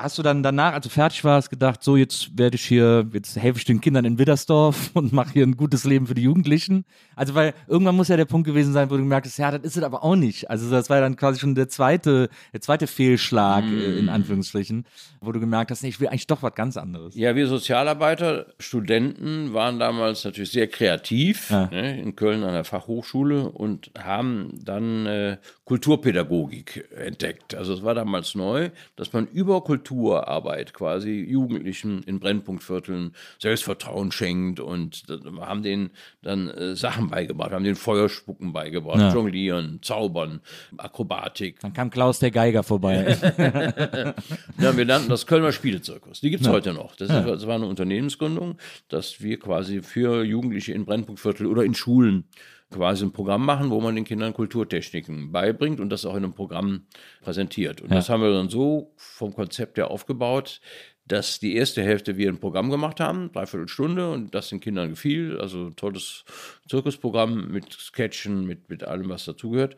[0.00, 3.36] Hast du dann danach, als du fertig warst, gedacht, so jetzt werde ich hier, jetzt
[3.36, 6.84] helfe ich den Kindern in Widdersdorf und mache hier ein gutes Leben für die Jugendlichen?
[7.16, 9.62] Also weil irgendwann muss ja der Punkt gewesen sein, wo du gemerkt hast, ja, das
[9.62, 10.48] ist es aber auch nicht.
[10.50, 13.98] Also das war dann quasi schon der zweite, der zweite Fehlschlag mm.
[13.98, 14.08] in mhm.
[14.10, 14.86] Anführungsstrichen,
[15.20, 17.16] wo du gemerkt hast, nee, ich will eigentlich doch was ganz anderes.
[17.16, 21.66] Ja, wir Sozialarbeiter, Studenten waren damals natürlich sehr kreativ ja.
[21.72, 27.56] ne, in Köln an der Fachhochschule und haben dann äh, Kulturpädagogik entdeckt.
[27.56, 34.12] Also es war damals neu, dass man über Kultur Kulturarbeit quasi Jugendlichen in Brennpunktvierteln Selbstvertrauen
[34.12, 35.04] schenkt und
[35.40, 35.90] haben denen
[36.22, 39.12] dann äh, Sachen beigebracht, haben den Feuerspucken beigebracht, ja.
[39.12, 40.40] Jonglieren, Zaubern,
[40.76, 41.60] Akrobatik.
[41.60, 43.16] Dann kam Klaus der Geiger vorbei.
[44.58, 46.20] ja, wir nannten das Kölner Spielezirkus.
[46.20, 46.52] Die gibt es ja.
[46.52, 46.94] heute noch.
[46.96, 51.74] Das, ist, das war eine Unternehmensgründung, dass wir quasi für Jugendliche in Brennpunktviertel oder in
[51.74, 52.24] Schulen
[52.70, 56.34] quasi ein Programm machen, wo man den Kindern Kulturtechniken beibringt und das auch in einem
[56.34, 56.86] Programm
[57.22, 57.80] präsentiert.
[57.80, 57.96] Und ja.
[57.96, 60.60] das haben wir dann so vom Konzept her aufgebaut,
[61.06, 64.90] dass die erste Hälfte wir ein Programm gemacht haben, dreiviertel Stunde, und das den Kindern
[64.90, 65.40] gefiel.
[65.40, 66.24] Also ein tolles
[66.68, 69.76] Zirkusprogramm mit Sketchen, mit, mit allem, was dazugehört.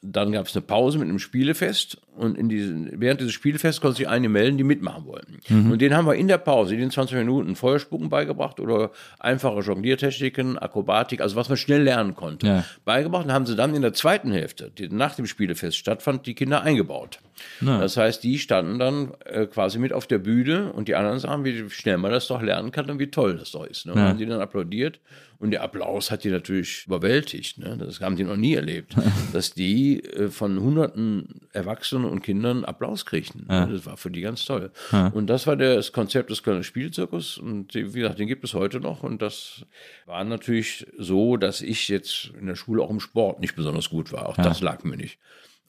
[0.00, 3.96] Dann gab es eine Pause mit einem Spielefest und in diesen, während dieses Spielefests konnten
[3.96, 5.38] sich einige melden, die mitmachen wollten.
[5.48, 5.72] Mhm.
[5.72, 9.58] Und den haben wir in der Pause, in den 20 Minuten Feuerspucken beigebracht oder einfache
[9.60, 12.64] Jongliertechniken, Akrobatik, also was man schnell lernen konnte, Ja.
[12.84, 16.34] beigebracht und haben sie dann in der zweiten Hälfte, die nach dem Spielefest stattfand, die
[16.34, 17.18] Kinder eingebaut.
[17.60, 21.44] Das heißt, die standen dann äh, quasi mit auf der Bühne und die anderen sagen,
[21.44, 23.86] wie schnell man das doch lernen kann und wie toll das doch ist.
[23.86, 23.92] Ne?
[23.92, 24.08] Und Ja.
[24.08, 25.00] haben die dann applaudiert
[25.38, 27.58] und der Applaus hat die natürlich überwältigt.
[27.58, 27.76] Ne?
[27.78, 28.94] Das haben die noch nie erlebt,
[29.32, 33.46] dass die äh, von hunderten Erwachsenen und Kindern Applaus kriegten.
[33.48, 33.68] Ne?
[33.72, 34.70] Das war für die ganz toll.
[35.12, 38.54] Und das war das Konzept des Kölner Spielzirkus und die, wie gesagt, den gibt es
[38.54, 39.64] heute noch und das
[40.06, 44.12] war natürlich so, dass ich jetzt in der Schule auch im Sport nicht besonders gut
[44.12, 44.28] war.
[44.28, 45.18] Auch das lag mir nicht.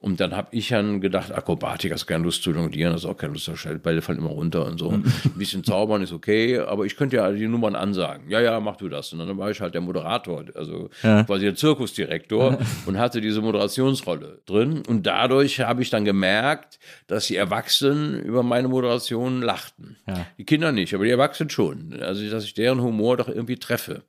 [0.01, 3.33] Und dann habe ich dann gedacht, Akrobatik, hast keine Lust zu jonglieren, hast auch keine
[3.33, 4.91] Lust, die Bälle fallen immer runter und so.
[4.91, 5.03] Ein
[5.35, 8.29] bisschen zaubern ist okay, aber ich könnte ja die Nummern ansagen.
[8.29, 9.11] Ja, ja, mach du das.
[9.11, 14.39] Und dann war ich halt der Moderator, also quasi der Zirkusdirektor und hatte diese Moderationsrolle
[14.45, 14.83] drin.
[14.87, 19.97] Und dadurch habe ich dann gemerkt, dass die Erwachsenen über meine Moderation lachten.
[20.37, 21.99] Die Kinder nicht, aber die Erwachsenen schon.
[22.01, 24.03] Also, dass ich deren Humor doch irgendwie treffe.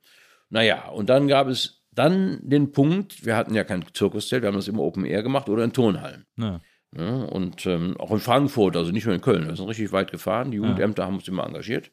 [0.49, 4.55] Naja, und dann gab es dann den Punkt, wir hatten ja kein Zirkuszelt, wir haben
[4.55, 6.25] das immer Open Air gemacht oder in Turnhallen.
[6.37, 6.61] Ja.
[6.93, 10.11] Ja, und ähm, auch in Frankfurt, also nicht nur in Köln, wir sind richtig weit
[10.11, 11.89] gefahren, die Jugendämter haben uns immer engagiert.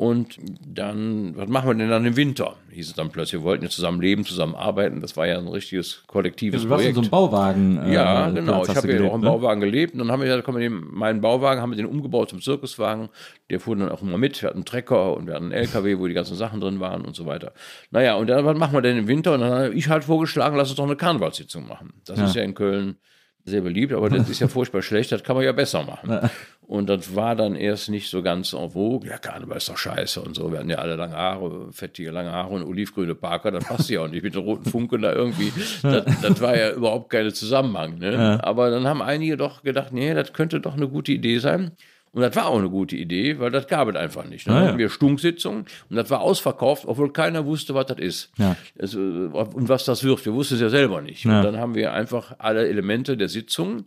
[0.00, 2.56] Und dann, was machen wir denn dann im Winter?
[2.70, 5.02] Hieß es dann plötzlich, wir wollten ja zusammen leben, zusammen arbeiten.
[5.02, 6.94] Das war ja ein richtiges kollektives Du warst in Projekt.
[6.94, 7.78] so einem Bauwagen.
[7.84, 8.62] äh, Ja, genau.
[8.64, 9.26] Ich habe du ja auch im ne?
[9.26, 9.92] Bauwagen gelebt.
[9.92, 12.40] Und dann haben wir gesagt, komm, wir nehmen meinen Bauwagen, haben wir den umgebaut zum
[12.40, 13.10] Zirkuswagen.
[13.50, 14.40] Der fuhr dann auch immer mit.
[14.40, 17.04] Wir hatten einen Trecker und wir hatten einen LKW, wo die ganzen Sachen drin waren
[17.04, 17.52] und so weiter.
[17.90, 19.34] Naja, und dann, was machen wir denn im Winter?
[19.34, 21.92] Und dann habe ich halt vorgeschlagen, lass uns doch eine Karnevalssitzung machen.
[22.06, 22.96] Das ist ja in Köln
[23.44, 26.30] sehr beliebt, aber das ist ja furchtbar schlecht, das kann man ja besser machen.
[26.70, 29.04] Und das war dann erst nicht so ganz en vogue.
[29.08, 30.52] Ja, Karneval ist doch scheiße und so.
[30.52, 34.02] Wir hatten ja alle lange Haare, fettige lange Haare und olivgrüne Parker, das passt ja
[34.02, 35.52] auch nicht mit den roten Funken da irgendwie.
[35.82, 37.98] Das, das war ja überhaupt kein Zusammenhang.
[37.98, 38.38] Ne?
[38.44, 41.72] Aber dann haben einige doch gedacht, nee, das könnte doch eine gute Idee sein.
[42.12, 44.46] Und das war auch eine gute Idee, weil das gab es einfach nicht.
[44.48, 44.66] Dann Ah, ja.
[44.68, 48.30] hatten wir Stunksitzungen und das war ausverkauft, obwohl keiner wusste, was das ist.
[48.36, 48.56] Ja.
[48.80, 50.24] Also, und was das wird.
[50.24, 51.24] Wir wussten es ja selber nicht.
[51.24, 51.38] Ja.
[51.38, 53.84] Und dann haben wir einfach alle Elemente der Sitzung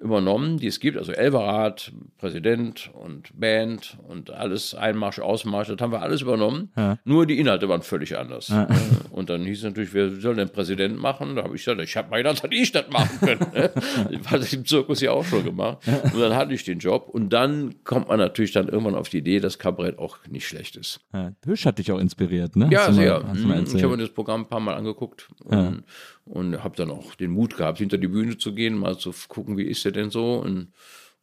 [0.00, 0.96] übernommen, die es gibt.
[0.96, 6.70] Also Elverrat, Präsident und Band und alles, Einmarsch, Ausmarsch, das haben wir alles übernommen.
[7.04, 8.50] Nur die Inhalte waren völlig anders.
[8.50, 8.66] Äh,
[9.10, 11.34] Und dann hieß es natürlich, wer soll denn Präsident machen?
[11.34, 13.46] Da habe ich gesagt, ich habe mal gedacht, dass ich das machen können.
[13.52, 13.70] ne?
[14.10, 15.78] Ich hatte im Zirkus ja auch schon gemacht.
[16.12, 17.08] Und dann hatte ich den Job.
[17.08, 20.76] Und dann kommt man natürlich dann irgendwann auf die Idee, dass Kabarett auch nicht schlecht
[20.76, 21.00] ist.
[21.12, 22.68] Ja, Hüsch hat dich auch inspiriert, ne?
[22.70, 23.24] Ja, sehr.
[23.24, 23.64] mal Mhm.
[23.76, 25.82] ich habe mir das Programm ein paar Mal angeguckt und,
[26.28, 29.56] und habe dann auch den Mut gehabt, hinter die Bühne zu gehen, mal zu gucken,
[29.56, 30.34] wie ist er denn so.
[30.34, 30.72] Und,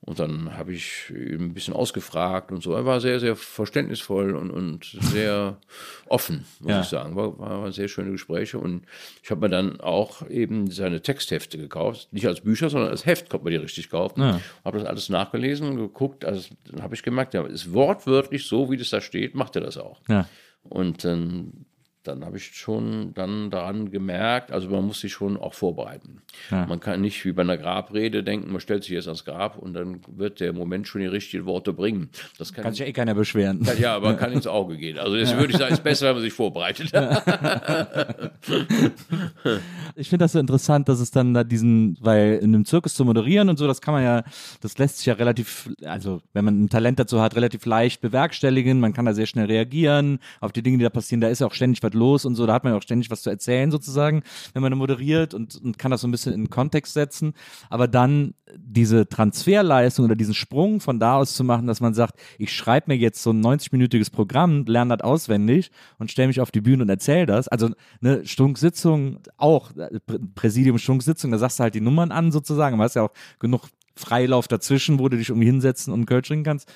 [0.02, 2.74] und dann habe ich ihn ein bisschen ausgefragt und so.
[2.74, 5.58] Er war sehr, sehr verständnisvoll und, und sehr
[6.08, 6.82] offen, muss Ja.
[6.82, 7.16] ich sagen.
[7.16, 8.60] War, war sehr schöne Gespräche.
[8.60, 8.86] Und
[9.24, 12.08] ich habe mir dann auch eben seine Texthefte gekauft.
[12.12, 14.22] Nicht als Bücher, sondern als Heft konnte man die richtig kaufen.
[14.22, 14.42] Ja.
[14.64, 16.24] Habe das alles nachgelesen und geguckt.
[16.26, 19.62] Also dann habe ich gemerkt, ja, ist wortwörtlich so, wie das da steht, macht er
[19.64, 20.02] das auch.
[20.08, 20.28] Ja.
[20.64, 21.66] Und ähm,
[22.08, 26.22] dann habe ich schon dann daran gemerkt, also man muss sich schon auch vorbereiten.
[26.50, 29.74] Man kann nicht wie bei einer Grabrede denken, man stellt sich jetzt ans Grab und
[29.74, 32.10] dann wird der Moment schon die richtigen Worte bringen.
[32.38, 33.68] Das kann, Kann sich ja eh keiner beschweren.
[33.80, 34.98] ja, aber kann ins Auge gehen.
[34.98, 36.92] Also das würde ich sagen, ist besser, wenn man sich vorbereitet.
[39.98, 43.06] Ich finde das so interessant, dass es dann da diesen, weil in einem Zirkus zu
[43.06, 44.24] moderieren und so, das kann man ja,
[44.62, 48.80] das lässt sich ja relativ, also wenn man ein Talent dazu hat, relativ leicht bewerkstelligen.
[48.80, 51.22] Man kann da sehr schnell reagieren auf die Dinge, die da passieren.
[51.22, 52.46] Da ist ja auch ständig was los und so.
[52.46, 55.80] Da hat man ja auch ständig was zu erzählen sozusagen, wenn man moderiert und, und
[55.80, 57.34] kann das so ein bisschen in Kontext setzen.
[57.70, 62.20] Aber dann diese Transferleistung oder diesen Sprung von da aus zu machen, dass man sagt,
[62.38, 66.52] ich schreibe mir jetzt so ein 90-minütiges Programm, lerne das auswendig und stelle mich auf
[66.52, 67.48] die Bühne und erzähle das.
[67.48, 67.70] Also
[68.02, 72.84] eine Stunksitzung auch, Prä- Präsidium Stunksitzung, da sagst du halt die Nummern an sozusagen, aber
[72.84, 76.72] hast ja auch genug Freilauf dazwischen, wo du dich irgendwie hinsetzen und Kölsch trinken kannst.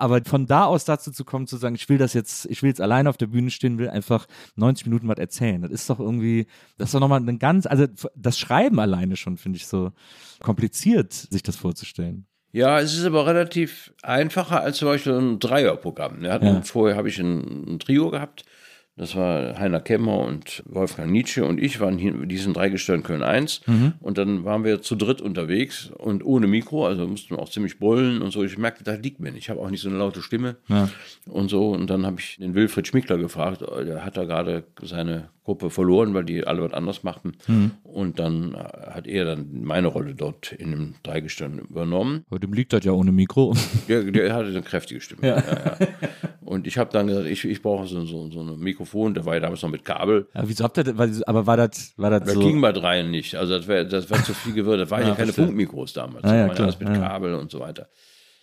[0.00, 2.68] Aber von da aus dazu zu kommen, zu sagen, ich will das jetzt, ich will
[2.68, 5.60] jetzt alleine auf der Bühne stehen, will einfach 90 Minuten was erzählen.
[5.60, 6.46] Das ist doch irgendwie,
[6.78, 7.86] das ist doch nochmal ein ganz, also
[8.16, 9.92] das Schreiben alleine schon, finde ich so
[10.40, 12.26] kompliziert, sich das vorzustellen.
[12.52, 16.22] Ja, es ist aber relativ einfacher als zum Beispiel ein Dreierprogramm.
[16.22, 16.62] Wir hatten Ja.
[16.62, 18.44] Vorher habe ich ein, ein Trio gehabt.
[18.96, 23.02] Das war Heiner Kemmer und Wolfgang Nietzsche und ich waren hier in diesen drei Gestirn
[23.02, 23.62] Köln 1.
[24.00, 27.78] Und dann waren wir zu dritt unterwegs und ohne Mikro, also mussten wir auch ziemlich
[27.78, 28.44] brüllen und so.
[28.44, 29.44] Ich merkte, das liegt mir nicht.
[29.44, 30.56] Ich habe auch nicht so eine laute Stimme
[31.26, 31.70] und so.
[31.70, 36.14] Und dann habe ich den Wilfried Schmickler gefragt, der hat da gerade seine Gruppe verloren,
[36.14, 37.32] weil die alle was anderes machten.
[37.82, 42.24] Und dann hat er dann meine Rolle dort in dem Dreigestirn übernommen.
[42.30, 43.52] Aber dem liegt das ja ohne Mikro.
[43.88, 45.26] Der, der hatte eine kräftige Stimme.
[45.26, 45.36] Ja.
[45.38, 45.76] Ja,
[46.42, 49.34] Und ich habe dann gesagt, ich, ich brauche so, so, so ein Mikrofon, der war
[49.34, 50.28] ja damals noch mit Kabel.
[50.34, 52.40] Aber wieso habt ihr, das- aber war das, war das Das so?
[52.40, 53.34] ging bei dreien nicht.
[53.34, 54.78] Also das wäre das wär zu viel geworden.
[54.78, 55.32] Das waren ja, keine.
[55.32, 56.22] Funkmikros damals.
[56.24, 56.96] Ah, ja, klar, alles mit ja.
[56.98, 57.88] Kabel und so weiter.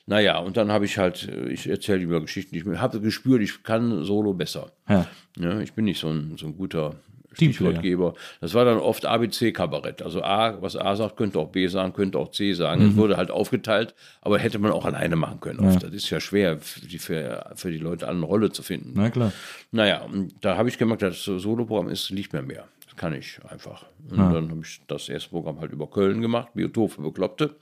[0.08, 2.56] Naja, und dann habe ich halt, äh, ich erzähle über Geschichten.
[2.56, 4.72] Ich habe gespürt, ich kann Solo besser.
[4.90, 5.06] Ja.
[5.38, 6.96] Ja, ich bin nicht so ein, so ein guter.
[7.34, 8.16] Stichwortgeber.
[8.42, 10.02] Das war dann oft ABC-Kabarett.
[10.02, 12.90] Also A, was A sagt, könnte auch B sagen, könnte auch C sagen.
[12.90, 15.60] Es wurde halt aufgeteilt, aber hätte man auch alleine machen können.
[15.60, 15.84] Oft.
[15.84, 18.94] Das ist ja schwer für die, für, für die Leute eine Rolle zu finden.
[18.96, 19.32] Na klar.
[19.72, 22.68] Naja, und da habe ich gemerkt, das Soloprogramm ist, liegt mir mehr.
[22.86, 23.86] Das kann ich einfach.
[24.10, 27.56] Und dann habe ich das erste Programm halt über Köln gemacht, Biotop für Bekloppte.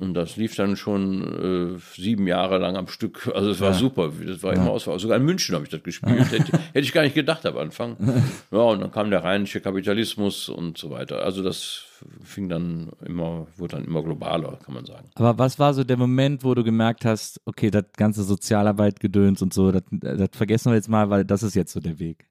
[0.00, 3.30] Und das lief dann schon äh, sieben Jahre lang am Stück.
[3.34, 4.10] Also es war super.
[4.26, 4.98] Das war immer Auswahl.
[4.98, 6.30] Sogar in München habe ich das gespielt.
[6.32, 7.96] Hätte, hätte ich gar nicht gedacht am Anfang.
[8.50, 11.22] Ja, und dann kam der rheinische Kapitalismus und so weiter.
[11.24, 11.84] Also das
[12.22, 15.08] fing dann immer, wurde dann immer globaler, kann man sagen.
[15.14, 19.42] Aber was war so der Moment, wo du gemerkt hast, okay, das ganze Sozialarbeit, Gedöns
[19.42, 22.26] und so, das, das vergessen wir jetzt mal, weil das ist jetzt so der Weg.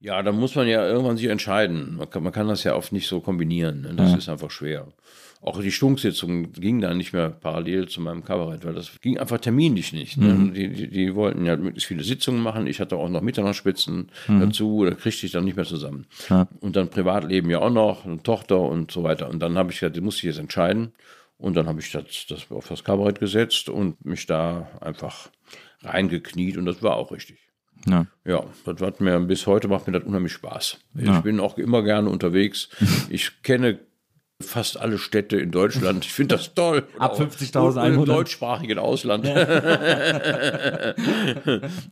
[0.00, 1.96] Ja, da muss man ja irgendwann sich entscheiden.
[1.96, 3.82] Man kann, man kann das ja oft nicht so kombinieren.
[3.82, 3.94] Ne?
[3.96, 4.88] Das ist einfach schwer.
[5.42, 9.38] Auch die Stunksitzung ging dann nicht mehr parallel zu meinem Kabarett, weil das ging einfach
[9.38, 10.18] terminlich nicht.
[10.18, 10.52] Ne?
[10.54, 12.66] Die, die, die wollten ja möglichst viele Sitzungen machen.
[12.66, 14.10] Ich hatte auch noch Mitternachtsspitzen
[14.40, 16.06] dazu, da kriegte ich dann nicht mehr zusammen.
[16.60, 19.30] Und dann Privatleben ja auch noch, eine Tochter und so weiter.
[19.30, 20.92] Und dann habe ich gesagt, die muss ich jetzt entscheiden.
[21.38, 25.30] Und dann habe ich das, das auf das Kabarett gesetzt und mich da einfach
[25.82, 27.38] reingekniet und das war auch richtig.
[27.86, 28.06] Ja.
[28.24, 30.78] Ja, das hat mir bis heute macht mir das unheimlich Spaß.
[30.96, 32.68] Ich bin auch immer gerne unterwegs.
[33.08, 33.80] Ich kenne
[34.40, 36.04] fast alle Städte in Deutschland.
[36.04, 36.86] Ich finde das toll.
[36.98, 39.26] Ab Auch 50.000 Im deutschsprachigen Ausland.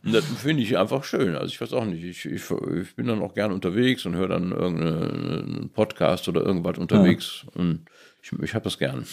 [0.03, 1.35] Das finde ich einfach schön.
[1.35, 2.03] Also ich weiß auch nicht.
[2.03, 2.43] Ich, ich,
[2.81, 7.45] ich bin dann auch gerne unterwegs und höre dann irgendeinen Podcast oder irgendwas unterwegs.
[7.53, 7.85] Und
[8.21, 9.05] ich, ich habe das gern.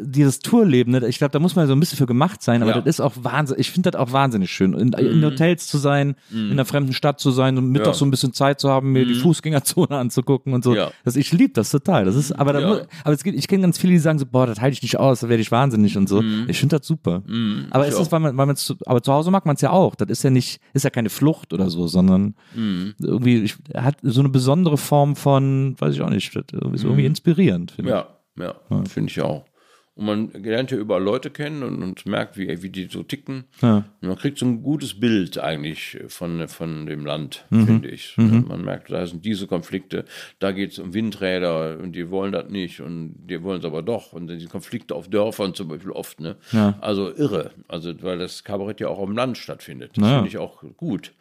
[0.00, 2.72] Dieses Tourleben, ne, ich glaube, da muss man so ein bisschen für gemacht sein, aber
[2.72, 2.78] Ja.
[2.80, 4.72] das ist auch wahnsinnig, ich finde das auch wahnsinnig schön.
[4.74, 8.00] In, in Hotels zu sein, in einer fremden Stadt zu sein und mittags Ja.
[8.00, 10.74] so ein bisschen Zeit zu haben, mir die Fußgängerzone anzugucken und so.
[10.74, 10.90] Ja.
[11.04, 12.06] Das, ich liebe das total.
[12.06, 12.68] Das ist, aber, da, Ja.
[12.68, 14.82] mu- aber es gibt, ich kenne ganz viele, die sagen so, boah, das halte ich
[14.82, 16.22] nicht aus, da werde ich wahnsinnig und so.
[16.48, 17.22] Ich finde das super.
[17.70, 19.70] aber ist das, weil man, weil man zu, aber zu Hause mag man es ja
[19.70, 19.94] auch.
[19.94, 24.20] Das ist ja nicht, ist ja keine Flucht oder so, sondern irgendwie, ich, hat so
[24.20, 27.90] eine besondere Form von, weiß ich auch nicht, das ist irgendwie inspirierend, finde
[28.36, 28.42] ich.
[28.42, 29.44] Ja, ja, finde ich auch.
[29.96, 33.44] Und man lernt ja überall Leute kennen und, und merkt, wie, wie die so ticken.
[33.62, 33.84] Ja.
[34.00, 37.66] Und man kriegt so ein gutes Bild eigentlich von, von dem Land, Mhm.
[37.66, 38.14] finde ich.
[38.16, 40.04] Man merkt, da sind diese Konflikte,
[40.40, 43.82] da geht es um Windräder und die wollen das nicht und die wollen es aber
[43.82, 44.12] doch.
[44.12, 46.36] Und dann die Konflikte auf Dörfern zum Beispiel oft, ne?
[46.50, 46.76] Ja.
[46.80, 47.52] Also irre.
[47.68, 49.92] Also, weil das Kabarett ja auch am Land stattfindet.
[49.94, 50.14] Das Ja.
[50.16, 51.12] finde ich auch gut.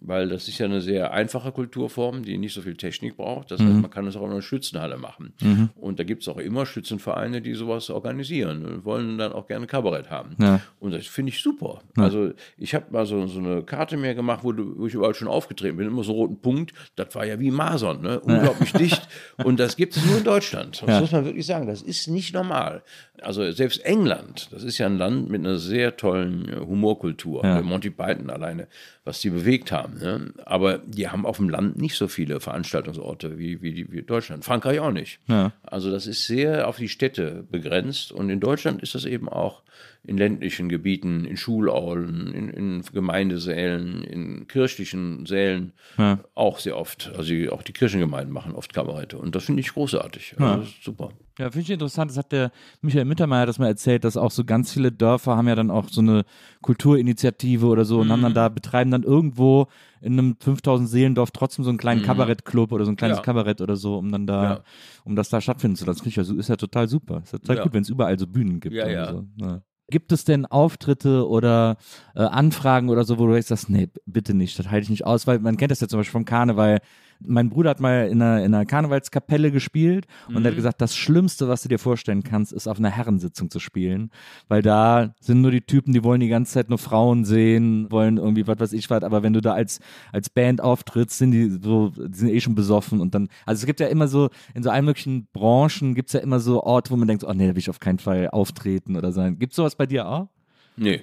[0.00, 3.50] Weil das ist ja eine sehr einfache Kulturform, die nicht so viel Technik braucht.
[3.50, 3.80] Das heißt, Mhm.
[3.82, 5.32] man kann es auch in einer Schützenhalle machen.
[5.76, 9.66] Und da gibt es auch immer Schützenvereine, die sowas organisieren und wollen dann auch gerne
[9.66, 10.36] Kabarett haben.
[10.40, 10.60] Ja.
[10.80, 11.80] Und das finde ich super.
[11.96, 15.28] Also ich habe mal so, so eine Karte mehr gemacht, wo, wo ich überall schon
[15.28, 16.72] aufgetreten bin, immer so einen roten Punkt.
[16.96, 18.20] Das war ja wie Masern, ne?
[18.20, 19.08] unglaublich dicht.
[19.44, 20.80] Und das gibt es nur in Deutschland.
[20.82, 21.00] Das Ja.
[21.00, 21.66] muss man wirklich sagen.
[21.66, 22.82] Das ist nicht normal.
[23.20, 27.44] Also selbst England, das ist ja ein Land mit einer sehr tollen äh, Humorkultur.
[27.44, 27.60] Ja.
[27.62, 28.68] Monty Python alleine,
[29.08, 29.98] was die bewegt haben.
[29.98, 30.32] Ne?
[30.44, 34.44] Aber die haben auf dem Land nicht so viele Veranstaltungsorte wie, wie, wie Deutschland.
[34.44, 35.18] Frankreich auch nicht.
[35.26, 35.52] Ja.
[35.62, 38.12] Also das ist sehr auf die Städte begrenzt.
[38.12, 39.62] Und in Deutschland ist das eben auch
[40.04, 46.20] in ländlichen Gebieten, in Schulaulen, in, in Gemeindesälen, in kirchlichen Sälen Ja.
[46.34, 47.10] auch sehr oft.
[47.16, 49.18] Also die, auch die Kirchengemeinden machen oft Kabarette.
[49.18, 50.36] Und das finde ich großartig.
[50.38, 51.10] Also das ist super.
[51.38, 52.10] Ja, finde ich interessant.
[52.10, 55.46] Das hat der Michael Mittermeier das mal erzählt, dass auch so ganz viele Dörfer haben
[55.46, 56.24] ja dann auch so eine
[56.62, 58.24] Kulturinitiative oder so und haben Mhm.
[58.24, 59.66] dann da, betreiben dann irgendwo
[60.00, 63.20] in einem 5000 Seelendorf trotzdem so einen kleinen Kabarettclub oder so ein kleines Mhm.
[63.20, 63.24] Ja.
[63.24, 64.60] Kabarett oder so, um dann da, Ja.
[65.04, 65.98] um das da stattfinden zu lassen.
[65.98, 67.20] Das finde ich ja, ist ja total super.
[67.24, 67.62] Ist ja total Ja.
[67.64, 68.74] gut, wenn es überall so Bühnen gibt.
[68.74, 69.12] Ja, und ja.
[69.12, 69.60] So.
[69.90, 71.78] Gibt es denn Auftritte oder
[72.14, 75.26] äh, Anfragen oder so, wo du sagst, nee, bitte nicht, das halte ich nicht aus,
[75.26, 76.80] weil man kennt das ja zum Beispiel vom Karneval.
[77.20, 80.44] Mein Bruder hat mal in einer, in einer Karnevalskapelle gespielt und Mhm.
[80.44, 83.58] er hat gesagt, das Schlimmste, was du dir vorstellen kannst, ist auf einer Herrensitzung zu
[83.58, 84.10] spielen,
[84.48, 88.18] weil da sind nur die Typen, die wollen die ganze Zeit nur Frauen sehen, wollen
[88.18, 89.80] irgendwie was weiß ich was, aber wenn du da als,
[90.12, 93.66] als Band auftrittst, sind die so, die sind eh schon besoffen und dann, also es
[93.66, 96.90] gibt ja immer so, in so allen möglichen Branchen gibt es ja immer so Orte,
[96.90, 99.38] wo man denkt, oh nee, da will ich auf keinen Fall auftreten oder sein.
[99.38, 100.28] Gibt es sowas bei dir auch?
[100.76, 101.00] Nee.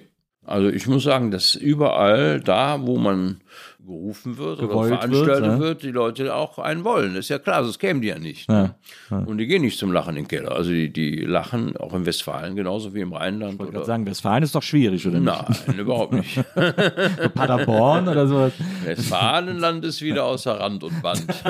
[0.47, 3.41] Also ich muss sagen, dass überall da, wo man
[3.86, 5.89] gerufen wird Gewollt oder veranstaltet wird, wird, ja.
[5.89, 7.15] die Leute auch einen wollen.
[7.15, 8.50] Ist ja klar, sonst kämen die ja nicht.
[8.50, 8.76] Ne?
[9.10, 10.52] Und die gehen nicht zum Lachen in den Keller.
[10.52, 13.54] Also die, die lachen auch in Westfalen genauso wie im Rheinland.
[13.54, 15.67] Ich wollte gerade sagen, Westfalen ist doch schwierig, oder nicht?
[15.67, 16.43] Nein, überhaupt nicht.
[17.34, 18.54] Paderborn oder sowas.
[18.84, 21.28] Westfalenland ist wieder außer Rand und Band.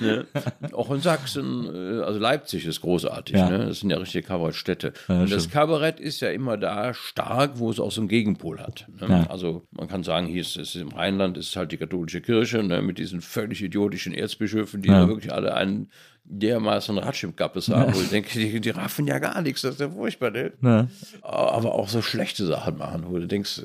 [0.00, 0.26] ne?
[0.72, 3.36] Auch in Sachsen, äh, also Leipzig ist großartig.
[3.36, 3.50] Ja.
[3.50, 3.66] Ne?
[3.66, 4.92] Das sind ja richtige Kabarettstädte.
[5.08, 8.86] und das Kabarett ist ja immer da stark, wo es auch so einen Gegenpol hat.
[9.00, 9.08] Ne?
[9.08, 9.26] Ja.
[9.28, 12.82] Also man kann sagen, hier ist es im Rheinland ist halt die katholische Kirche ne?
[12.82, 15.02] mit diesen völlig idiotischen Erzbischöfen, die Ja.
[15.02, 15.90] da wirklich alle einen
[16.30, 19.74] dermaßen Ratsch im Kappes haben, wo ich denke, die, die raffen ja gar nichts, das
[19.74, 20.30] ist ja furchtbar.
[20.30, 20.52] Ne?
[20.62, 20.86] Ja.
[21.22, 23.62] aber auch so schlechte Sachen machen, wo du denkst,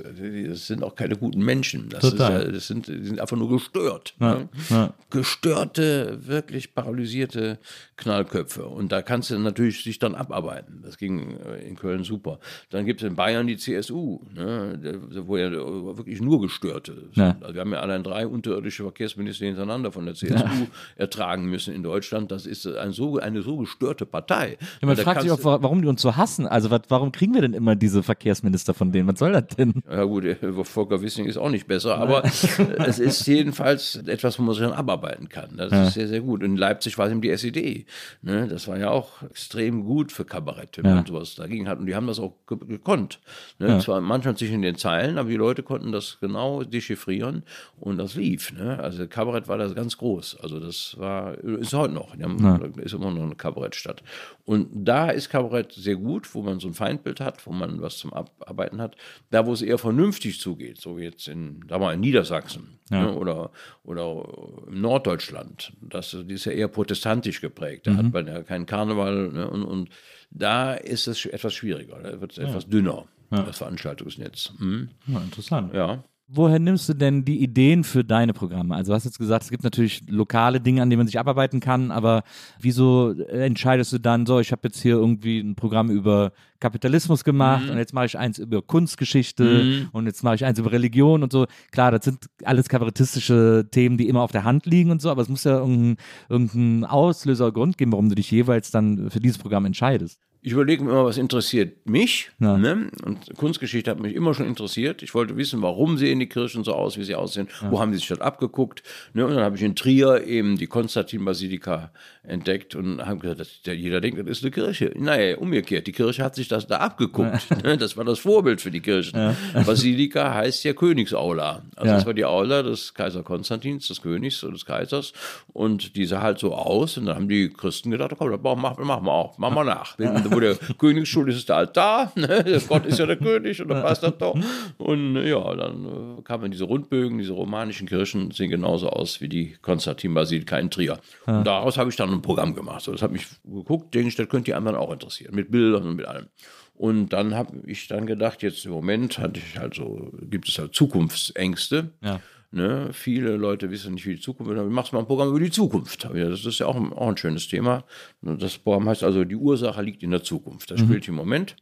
[0.50, 1.90] das sind auch keine guten Menschen.
[1.90, 2.46] Das, Total.
[2.46, 4.14] Ja- das sind, die sind einfach nur gestört.
[4.20, 4.50] Ja, Ne?
[4.70, 4.94] ja.
[5.10, 7.58] Gestörte, wirklich paralysierte
[7.98, 8.66] Knallköpfe.
[8.66, 10.82] Und da kannst du natürlich sich dann abarbeiten.
[10.84, 12.40] Das ging äh, in Köln super.
[12.70, 14.80] Dann gibt es in Bayern die CSU, ne?
[15.26, 17.18] wo ja wirklich nur Gestörte sind.
[17.18, 17.36] Ja.
[17.42, 21.84] Also wir haben ja allein drei unterirdische Verkehrsminister hintereinander von der CSU ertragen müssen in
[21.84, 22.32] Deutschland.
[22.32, 24.58] Das ist ein so, eine so gestörte Partei.
[24.82, 26.48] Ja, man fragt sich auch, warum die uns so hassen.
[26.48, 29.08] Also was, warum kriegen wir denn immer diese Verkehrsminister von denen?
[29.08, 29.74] Was soll das denn?
[29.90, 32.24] Ja gut, äh, Volker Wissing ist auch nicht besser, aber
[32.86, 35.58] es ist jedenfalls etwas, wo man sich dann abarbeiten kann.
[35.58, 36.44] Das ist sehr, sehr gut.
[36.44, 37.86] In Leipzig war es eben die SED.
[38.22, 38.48] Ne?
[38.48, 40.96] Das war ja auch extrem gut für Kabarett, wenn Ja.
[40.96, 41.80] man sowas dagegen hat.
[41.80, 43.20] Und die haben das auch ge gekonnt.
[43.60, 43.80] Ne?
[43.80, 47.44] Zwar manchmal zwischen den Zeilen, aber die Leute konnten das genau dechiffrieren
[47.80, 48.54] und das lief.
[48.54, 48.80] Ne?
[48.80, 50.38] Also Kabarett war das ganz groß.
[50.42, 52.16] Also das war, ist heute noch.
[52.16, 52.43] Die haben,
[52.78, 54.04] Ist immer noch eine Kabarettstadt.
[54.46, 57.98] Und da ist Kabarett sehr gut, wo man so ein Feindbild hat, wo man was
[57.98, 58.96] zum Abarbeiten hat.
[59.32, 63.14] Da, wo es eher vernünftig zugeht, so wie jetzt in, da mal in Niedersachsen ne?
[63.14, 63.52] oder,
[63.84, 64.28] oder
[64.68, 65.74] im Norddeutschland.
[65.82, 67.88] Das, die ist ja eher protestantisch geprägt.
[67.88, 69.50] Da hat man ja keinen Karneval ne?
[69.50, 69.90] und, und
[70.32, 72.00] da ist es etwas schwieriger.
[72.02, 74.54] Da wird es etwas dünner, das Veranstaltungsnetz.
[74.60, 74.90] Mhm.
[75.08, 75.74] Ja, interessant.
[75.74, 76.04] Ja.
[76.36, 78.74] Woher nimmst du denn die Ideen für deine Programme?
[78.74, 81.60] Also du hast jetzt gesagt, es gibt natürlich lokale Dinge, an denen man sich abarbeiten
[81.60, 82.24] kann, aber
[82.60, 87.70] wieso entscheidest du dann so, ich habe jetzt hier irgendwie ein Programm über Kapitalismus gemacht
[87.70, 91.32] und jetzt mache ich eins über Kunstgeschichte und jetzt mache ich eins über Religion und
[91.32, 91.46] so.
[91.72, 95.22] Klar, das sind alles kabarettistische Themen, die immer auf der Hand liegen und so, aber
[95.22, 95.98] es muss ja irgendeinen
[96.30, 100.20] irgendein Auslöser, Grund geben, warum du dich jeweils dann für dieses Programm entscheidest.
[100.46, 102.30] Ich überlege mir immer, was interessiert mich.
[102.40, 102.58] Ja.
[102.58, 102.92] Ne?
[103.06, 105.02] Und Kunstgeschichte hat mich immer schon interessiert.
[105.02, 107.48] Ich wollte wissen, warum sehen die Kirchen so aus, wie sie aussehen.
[107.70, 108.84] Wo haben die sich das abgeguckt?
[109.14, 109.26] Ne?
[109.26, 111.94] Und dann habe ich in Trier eben die Konstantin-Basilika
[112.26, 114.92] entdeckt und habe gesagt, dass der- jeder denkt, das ist eine Kirche.
[114.96, 115.88] Naja, umgekehrt.
[115.88, 117.64] Die Kirche hat sich das da abgeguckt.
[117.64, 117.78] Ne?
[117.78, 119.36] Das war das Vorbild für die Kirchen.
[119.66, 121.64] Basilika heißt ja Königsaula.
[121.76, 121.96] Also Ja.
[121.96, 125.14] das war die Aula des Kaiser Konstantins, des Königs und des Kaisers.
[125.52, 126.98] Und die sah halt so aus.
[126.98, 129.38] Und dann haben die Christen gedacht, komm, das machen wir machen wir auch.
[129.38, 129.98] Machen wir nach.
[130.00, 132.12] Wo der Königsstuhl ist, ist der Altar.
[132.16, 132.62] Ne?
[132.70, 134.38] Gott ist ja der König und dann passt das doch.
[134.78, 139.28] Und äh, ja, dann äh, kamen diese Rundbögen, diese romanischen Kirchen, sehen genauso aus wie
[139.28, 141.00] die Konstantin-Basilika in Trier.
[141.26, 142.84] Und daraus habe ich dann ein Programm gemacht.
[142.84, 145.36] So, das hat mich geguckt, denke ich, das könnte die anderen auch interessieren.
[145.36, 146.28] Mit Bildern und mit allem.
[146.76, 150.58] Und dann habe ich dann gedacht, jetzt im Moment hatte ich halt so, gibt es
[150.58, 151.92] halt Zukunftsängste.
[152.02, 152.20] Ja.
[152.52, 152.90] Ne?
[152.94, 154.70] Viele Leute wissen nicht, wie die Zukunft wird.
[154.70, 156.06] Machst mal ein Programm über die Zukunft.
[156.06, 157.84] Das ist ja auch ein, auch ein schönes Thema.
[158.22, 160.70] Das Programm heißt also, die Ursache liegt in der Zukunft.
[160.72, 161.56] Das spielt im Moment.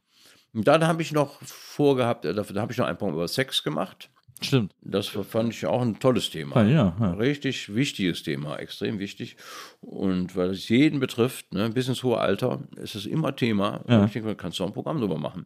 [0.53, 3.63] Und dann habe ich noch vorgehabt, äh, dafür habe ich noch ein Programm über Sex
[3.63, 4.09] gemacht.
[4.43, 4.73] Stimmt.
[4.81, 6.63] Das fand ich auch ein tolles Thema.
[6.63, 7.11] Ja, ja, ja.
[7.13, 9.35] Richtig wichtiges Thema, extrem wichtig.
[9.81, 13.81] Und weil es jeden betrifft, ne, bis ins hohe Alter, ist es immer Thema.
[13.85, 15.45] Und ich denke, man du auch ein Programm drüber machen.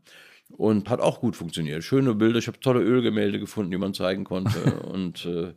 [0.49, 1.83] Und hat auch gut funktioniert.
[1.83, 4.59] Schöne Bilder, ich habe tolle Ölgemälde gefunden, die man zeigen konnte.
[4.93, 5.53] und äh,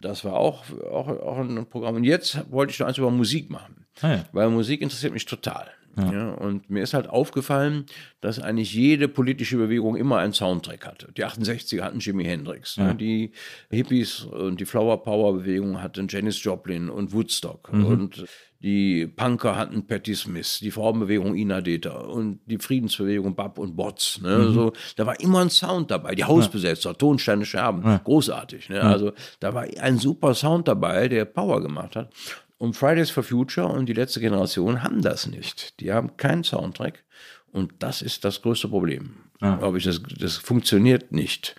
[0.00, 1.96] das war auch, auch, auch ein Programm.
[1.96, 3.86] Und jetzt wollte ich noch eins über Musik machen.
[4.02, 4.24] Ah, ja.
[4.32, 5.70] Weil Musik interessiert mich total.
[5.96, 6.32] Ja.
[6.32, 7.86] und mir ist halt aufgefallen,
[8.20, 11.12] dass eigentlich jede politische Bewegung immer einen Soundtrack hatte.
[11.16, 12.94] Die 68er hatten Jimi Hendrix, ne?
[12.94, 13.32] die
[13.70, 18.24] Hippies und die Flower Power Bewegung hatten Janis Joplin und Woodstock und
[18.64, 24.22] die Punker hatten Patti Smith, die Frauenbewegung Ina Deta und die Friedensbewegung Bab und Bots.
[24.22, 24.52] Ne?
[24.52, 26.14] So, da war immer ein Sound dabei.
[26.14, 28.70] Die Hausbesetzer, Tonsteine Scherben, großartig.
[28.70, 28.80] Ne?
[28.80, 32.10] Also da war ein super Sound dabei, der Power gemacht hat.
[32.56, 35.80] Und Fridays for Future und die letzte Generation haben das nicht.
[35.80, 37.04] Die haben keinen Soundtrack.
[37.52, 39.23] Und das ist das größte Problem.
[39.58, 41.54] Glaube ich, das, das funktioniert nicht.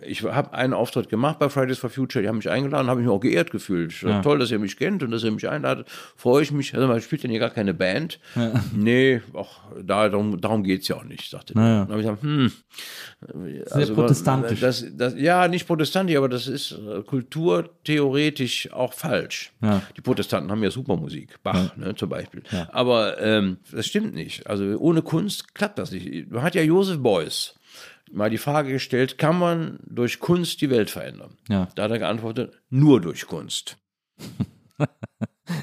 [0.00, 3.08] Ich habe einen Auftritt gemacht bei Fridays for Future, die haben mich eingeladen, habe mich
[3.08, 3.92] auch geehrt gefühlt.
[3.92, 5.86] Ich dachte, Toll, dass ihr mich kennt und dass ihr mich einladet.
[6.16, 6.74] Freue ich mich.
[6.74, 8.18] Also, man spielt denn hier gar keine Band?
[8.74, 11.62] Nee, ach, da, darum, darum geht es ja auch nicht, sagte der.
[11.62, 12.52] Dann habe ich gesagt, hm.
[13.66, 14.60] Sehr protestantisch.
[14.60, 19.52] Das, das, ja, nicht protestantisch, aber das ist äh, kulturtheoretisch auch falsch.
[19.62, 19.82] Ja.
[19.96, 22.42] Die Protestanten haben ja super Musik, Bach ne, zum Beispiel.
[22.72, 24.46] Aber ähm, das stimmt nicht.
[24.46, 26.30] Also ohne Kunst klappt das nicht.
[26.30, 27.54] Man hat ja Joseph Beuys.
[28.10, 31.36] mal die Frage gestellt, kann man durch Kunst die Welt verändern?
[31.48, 31.68] Ja.
[31.76, 33.76] Da hat er geantwortet, nur durch Kunst.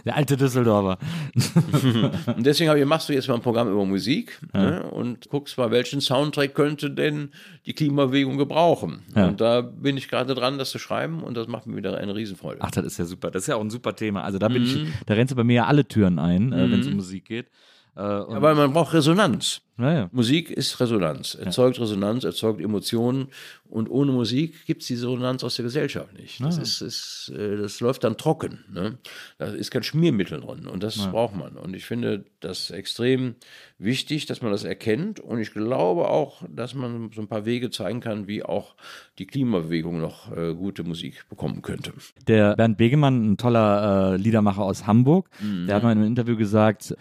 [0.05, 0.99] Der alte Düsseldorfer.
[2.35, 5.57] Und deswegen habe ich, machst du jetzt mal ein Programm über Musik ne, und guckst
[5.57, 7.31] mal, welchen Soundtrack könnte denn
[7.65, 9.01] die Klimabewegung gebrauchen.
[9.15, 9.27] Ja.
[9.27, 12.15] Und da bin ich gerade dran, das zu schreiben und das macht mir wieder eine
[12.15, 12.59] Riesenfreude.
[12.61, 13.31] Ach, das ist ja super.
[13.31, 14.23] Das ist ja auch ein super Thema.
[14.23, 14.67] Also da bin Mhm.
[14.67, 17.25] ich, da rennst du bei mir ja alle Türen ein, äh, wenn es um Musik
[17.25, 17.47] geht.
[17.95, 19.61] Äh, Aber man braucht Resonanz.
[19.75, 20.09] naja.
[20.13, 23.27] Musik ist Resonanz, erzeugt Resonanz, erzeugt Emotionen
[23.69, 26.41] und ohne Musik gibt es diese Resonanz aus der Gesellschaft nicht.
[26.41, 28.63] Das, ist, ist, äh, das läuft dann trocken.
[28.71, 28.97] Ne?
[29.39, 31.57] Da ist kein Schmiermittel drin und das braucht man.
[31.57, 33.35] Und ich finde das extrem
[33.77, 37.71] wichtig, dass man das erkennt und ich glaube auch, dass man so ein paar Wege
[37.71, 38.75] zeigen kann, wie auch
[39.19, 41.91] die Klimabewegung noch äh, gute Musik bekommen könnte.
[42.27, 45.29] Der Bernd Begemann, ein toller äh, Liedermacher aus Hamburg,
[45.67, 46.95] der hat mal in einem Interview gesagt,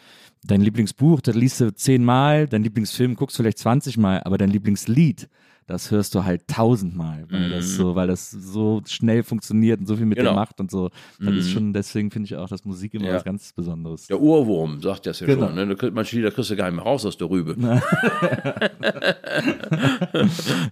[0.44, 4.50] dein Lieblingsbuch, das liest du zehnmal, dein Lieblingsfilm guckst du vielleicht 20 Mal, aber dein
[4.50, 5.28] Lieblingslied,
[5.66, 9.94] das hörst du halt tausendmal, weil das so, weil das so schnell funktioniert und so
[9.96, 10.30] viel mit Genau.
[10.30, 10.90] dir macht und so.
[11.20, 13.14] Das ist schon, deswegen finde ich auch, dass Musik immer Ja.
[13.14, 14.08] was ganz Besonderes.
[14.08, 15.46] Der Urwurm sagt das ja Genau.
[15.46, 15.54] schon.
[15.54, 15.68] Ne?
[15.68, 17.54] Da kriegt manche Lieder kriegst du gar nicht mehr raus aus der Rübe.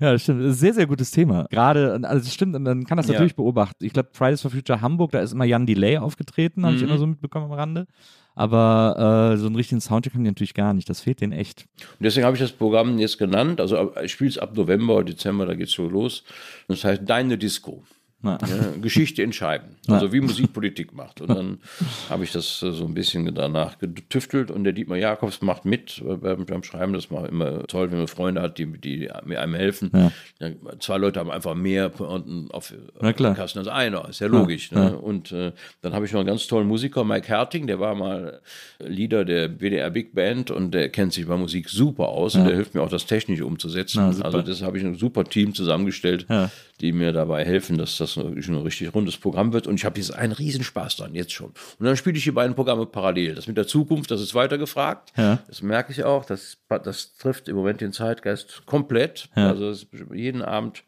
[0.00, 0.54] Ja, das stimmt.
[0.54, 1.46] Sehr, sehr gutes Thema.
[1.50, 3.12] Gerade, also das stimmt, man kann das Ja.
[3.14, 3.84] natürlich beobachten.
[3.84, 6.88] Ich glaube, Fridays for Future Hamburg, da ist immer Jan Delay aufgetreten, habe ich Mhm.
[6.88, 7.86] immer so mitbekommen am Rande.
[8.38, 10.88] Aber äh, so einen richtigen Soundtrack haben die natürlich gar nicht.
[10.88, 11.66] Das fehlt denen echt.
[11.98, 13.60] Und deswegen habe ich das Programm jetzt genannt.
[13.60, 16.22] Also ab- ich spiele es ab November, Dezember, da geht's so los.
[16.68, 17.82] Das heißt Deine Disco.
[18.24, 18.36] Ja,
[18.82, 19.76] Geschichte in Scheiben.
[19.86, 21.20] Also wie Musik Politik macht.
[21.20, 21.58] Und dann
[22.10, 26.02] habe ich das äh, so ein bisschen danach getüftelt und der Dietmar Jakobs macht mit
[26.04, 26.92] äh, beim, beim Schreiben.
[26.94, 29.92] Das war immer toll, wenn man Freunde hat, die, die mir einem helfen.
[29.92, 30.50] Ja.
[30.80, 32.00] Zwei Leute haben einfach mehr auf,
[32.50, 32.74] auf
[33.34, 34.08] Kasten als einer.
[34.08, 34.72] Ist ja logisch.
[34.72, 34.98] Ne?
[34.98, 35.52] Und äh,
[35.82, 38.40] dann habe ich noch einen ganz tollen Musiker, Mike Herting, der war mal
[38.80, 42.56] Leader der WDR Big Band und der kennt sich bei Musik super aus und der
[42.56, 44.00] hilft mir auch, das technisch umzusetzen.
[44.22, 46.26] Also das habe ich ein super Team zusammengestellt.
[46.80, 49.66] Die mir dabei helfen, dass das wirklich ein richtig rundes Programm wird.
[49.66, 51.48] Und ich habe jetzt einen Riesenspaß dran, jetzt schon.
[51.78, 53.34] Und dann spiele ich die beiden Programme parallel.
[53.34, 55.12] Das mit der Zukunft, das ist weiter gefragt.
[55.16, 55.38] Ja.
[55.48, 56.24] Das merke ich auch.
[56.24, 59.28] Das, das trifft im Moment den Zeitgeist komplett.
[59.36, 59.48] Ja.
[59.48, 59.74] Also
[60.12, 60.84] jeden Abend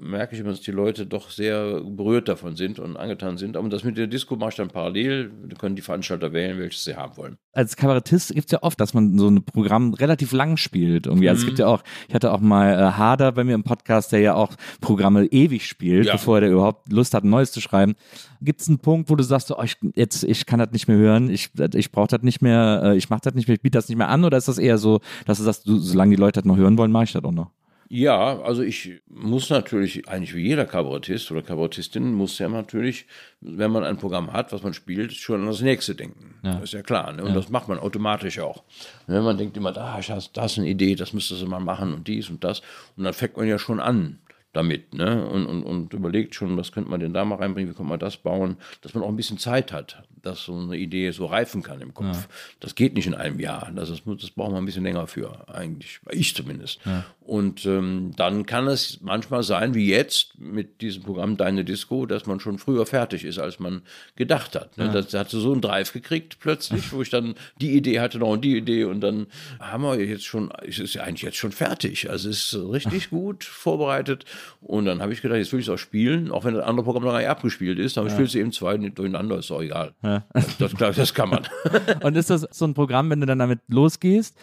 [0.00, 3.56] merke ich immer, dass die Leute doch sehr berührt davon sind und angetan sind.
[3.56, 5.30] Aber das mit der Disco mache ich dann parallel.
[5.48, 7.36] Da können die Veranstalter wählen, welches sie haben wollen.
[7.52, 11.06] Als Kabarettist gibt es ja oft, dass man so ein Programm relativ lang spielt.
[11.06, 11.28] Irgendwie.
[11.28, 14.12] Also es gibt ja auch, ich hatte auch mal äh, Hader bei mir im Podcast,
[14.12, 16.12] der ja auch Programme ewig spielt, Ja.
[16.12, 17.94] bevor der überhaupt Lust hat, ein neues zu schreiben.
[18.40, 20.96] Gibt es einen Punkt, wo du sagst, oh, ich, jetzt, ich kann das nicht mehr
[20.96, 23.76] hören, ich, ich brauche das nicht mehr, äh, ich mache das nicht mehr, ich biete
[23.78, 24.24] das nicht mehr an?
[24.24, 26.78] Oder ist das eher so, dass du sagst, du, solange die Leute das noch hören
[26.78, 27.50] wollen, mache ich das auch noch?
[27.90, 33.06] Ja, also ich muss natürlich, eigentlich wie jeder Kabarettist oder Kabarettistin, muss ja natürlich,
[33.40, 36.34] wenn man ein Programm hat, was man spielt, schon an das nächste denken.
[36.42, 37.12] Das ist ja klar.
[37.12, 37.24] Ne?
[37.24, 38.62] Und das macht man automatisch auch.
[39.06, 41.94] Wenn man denkt immer, da, ich hast das eine Idee, das müsstest du mal machen
[41.94, 42.60] und dies und das.
[42.96, 44.18] Und dann fängt man ja schon an
[44.52, 45.28] damit, ne?
[45.28, 47.98] Und, und, und überlegt schon, was könnte man denn da mal reinbringen, wie könnte man
[47.98, 51.62] das bauen, dass man auch ein bisschen Zeit hat, dass so eine Idee so reifen
[51.62, 52.28] kann im Kopf.
[52.60, 53.70] Das geht nicht in einem Jahr.
[53.74, 56.80] Das, ist, das braucht man ein bisschen länger für, eigentlich, ich zumindest.
[57.20, 62.26] Und ähm, dann kann es manchmal sein, wie jetzt mit diesem Programm Deine Disco, dass
[62.26, 63.82] man schon früher fertig ist, als man
[64.16, 64.76] gedacht hat.
[64.78, 64.90] Ne?
[64.90, 68.18] Das, da hat sie so einen Drive gekriegt plötzlich, wo ich dann die Idee hatte
[68.18, 69.26] noch und die Idee und dann
[69.60, 72.08] haben wir jetzt schon, es ist ja eigentlich jetzt schon fertig.
[72.08, 74.24] Also es ist richtig gut vorbereitet
[74.60, 76.84] und dann habe ich gedacht, jetzt will ich es auch spielen, auch wenn das andere
[76.84, 79.60] Programm noch gar nicht abgespielt ist, aber ich spiele es eben zwei durcheinander, ist doch
[79.62, 79.92] egal.
[80.02, 81.46] Das, das, das kann man.
[82.02, 84.36] Und ist das so ein Programm, wenn du dann damit losgehst,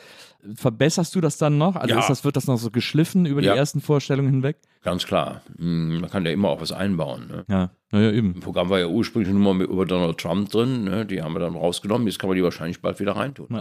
[0.56, 1.76] verbesserst du das dann noch?
[1.76, 2.08] Also Ja.
[2.08, 3.54] das, wird das noch so geschliffen über Ja.
[3.54, 4.58] die ersten Vorstellungen hinweg?
[4.86, 5.42] Ganz klar.
[5.58, 7.28] Hm, Man kann ja immer auch was einbauen.
[7.28, 7.44] Ne?
[7.50, 8.36] Ja, naja, eben.
[8.36, 11.06] Im Programm war ja ursprünglich nur mal mit- über Donald Trump drin, ne?
[11.08, 13.48] die haben wir dann rausgenommen, jetzt kann man die wahrscheinlich bald wieder reintun.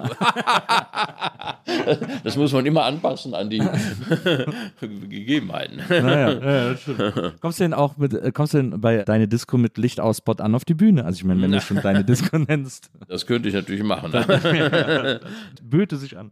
[2.24, 3.58] das muss man immer anpassen an die
[4.80, 5.78] Gegebenheiten.
[5.88, 7.40] Naja, ja, das stimmt.
[7.40, 10.18] Kommst du denn auch mit, äh, kommst du denn bei deine Disco mit Licht aus
[10.18, 11.04] Spot an auf die Bühne?
[11.04, 14.12] Also ich meine, wenn du schon deine Disco nennst, Das könnte ich natürlich machen.
[14.12, 15.20] Ne?
[15.62, 16.30] böte sich an.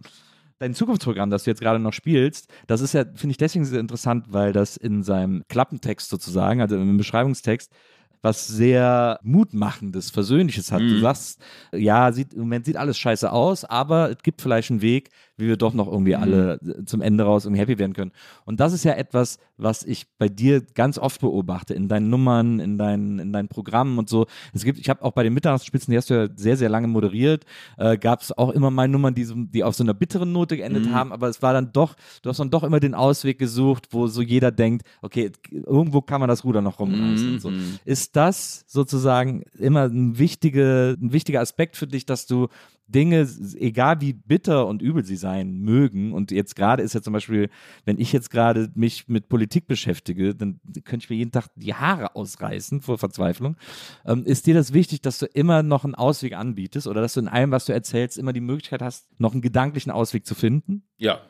[0.62, 3.80] Dein Zukunftsprogramm, das du jetzt gerade noch spielst, das ist ja, finde ich deswegen sehr
[3.80, 7.72] interessant, weil das in seinem Klappentext sozusagen, also im Beschreibungstext,
[8.20, 10.80] was sehr Mutmachendes, Versöhnliches hat.
[10.82, 11.42] Du sagst,
[11.72, 15.10] ja, sieht, im Moment sieht alles scheiße aus, aber es gibt vielleicht einen Weg,
[15.42, 18.12] wie wir doch noch irgendwie alle äh, zum Ende raus irgendwie happy werden können.
[18.44, 22.60] Und das ist ja etwas, was ich bei dir ganz oft beobachte, in deinen Nummern,
[22.60, 24.26] in deinen, in deinen Programmen und so.
[24.52, 26.86] Es gibt, ich habe auch bei den Mittagsspitzen, die hast du ja sehr, sehr lange
[26.86, 27.44] moderiert,
[27.76, 30.56] äh, gab es auch immer mal Nummern, die, so, die auf so einer bitteren Note
[30.56, 33.88] geendet haben, aber es war dann doch, du hast dann doch immer den Ausweg gesucht,
[33.90, 37.50] wo so jeder denkt, okay, irgendwo kann man das Ruder noch rumreißen und so.
[37.84, 42.48] Ist das sozusagen immer ein, wichtige, ein wichtiger Aspekt für dich, dass du
[42.86, 43.26] Dinge,
[43.56, 47.48] egal wie bitter und übel sie sein mögen, und jetzt gerade ist ja zum Beispiel,
[47.84, 51.74] wenn ich jetzt gerade mich mit Politik beschäftige, dann könnte ich mir jeden Tag die
[51.74, 53.56] Haare ausreißen vor Verzweiflung.
[54.04, 57.20] Ähm, ist dir das wichtig, dass du immer noch einen Ausweg anbietest oder dass du
[57.20, 60.84] in allem, was du erzählst, immer die Möglichkeit hast, noch einen gedanklichen Ausweg zu finden?
[60.98, 61.20] Ja,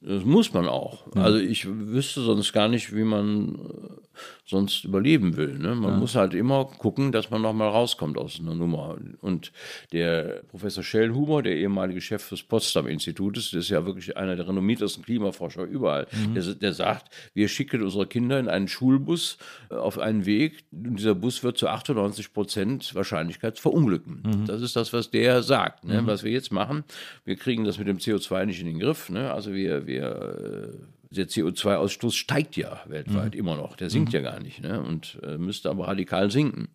[0.00, 1.06] das muss man auch.
[1.14, 1.22] Ja.
[1.22, 5.58] Also ich wüsste sonst gar nicht, wie man äh, sonst überleben will.
[5.58, 5.74] Ne?
[5.74, 5.96] Man ja.
[5.96, 8.96] muss halt immer gucken, dass man nochmal rauskommt aus einer Nummer.
[9.20, 9.52] Und
[9.92, 15.04] der Professor Schellhuber, der ehemalige Chef des Potsdam-Institutes, der ist ja wirklich einer der renommiertesten
[15.04, 16.34] Klimaforscher überall, mhm.
[16.34, 19.38] der, der, sagt, wir schicken unsere Kinder in einen Schulbus
[19.70, 24.22] äh, auf einen Weg und dieser Bus wird zu 98 Prozent Wahrscheinlichkeit verunglücken.
[24.24, 24.46] Mhm.
[24.46, 25.84] Das ist das, was der sagt.
[25.84, 26.02] Ne?
[26.02, 26.06] Mhm.
[26.06, 26.84] Was wir jetzt machen,
[27.24, 29.10] wir kriegen das mit dem CO2 nicht in den Griff.
[29.10, 29.32] Ne?
[29.32, 33.40] Also wir, wir äh, der CO2-Ausstoß steigt ja weltweit mhm.
[33.40, 33.76] immer noch.
[33.76, 34.14] Der sinkt mhm.
[34.14, 34.80] ja gar nicht ne?
[34.80, 36.68] und äh, müsste aber radikal sinken.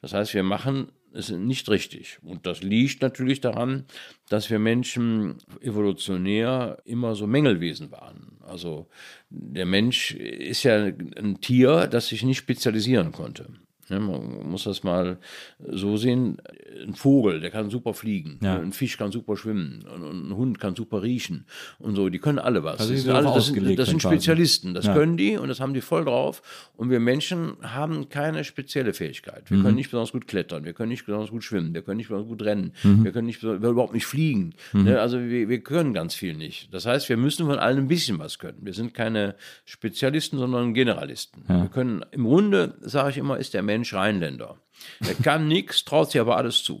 [0.00, 2.18] Das heißt, wir machen es nicht richtig.
[2.22, 3.84] Und das liegt natürlich daran,
[4.28, 8.38] dass wir Menschen evolutionär immer so Mängelwesen waren.
[8.46, 8.88] Also
[9.30, 13.48] der Mensch ist ja ein Tier, das sich nicht spezialisieren konnte.
[13.88, 15.18] Ja, man muss das mal
[15.58, 16.38] so sehen.
[16.86, 18.38] Ein Vogel, der kann super fliegen.
[18.42, 18.58] Ja.
[18.58, 19.84] Ein Fisch kann super schwimmen.
[19.92, 21.46] Und ein Hund kann super riechen.
[21.78, 22.80] Und so, die können alle was.
[22.80, 24.74] Also das, sind, alle, das, sind, das sind Spezialisten.
[24.74, 24.94] Das ja.
[24.94, 26.42] können die und das haben die voll drauf.
[26.76, 29.50] Und wir Menschen haben keine spezielle Fähigkeit.
[29.50, 29.62] Wir mhm.
[29.62, 30.64] können nicht besonders gut klettern.
[30.64, 31.74] Wir können nicht besonders gut schwimmen.
[31.74, 32.72] Wir können nicht besonders gut rennen.
[32.82, 33.04] Mhm.
[33.04, 34.54] Wir können nicht, wir überhaupt nicht fliegen.
[34.72, 34.84] Mhm.
[34.84, 36.72] Ne, also wir, wir können ganz viel nicht.
[36.74, 38.58] Das heißt, wir müssen von allen ein bisschen was können.
[38.60, 39.34] Wir sind keine
[39.64, 41.44] Spezialisten, sondern Generalisten.
[41.46, 44.56] Wir können, im Grunde, sage ich immer, ist der Mensch Mensch Rheinländer.
[45.06, 46.80] Er kann nichts, traut sich aber alles zu.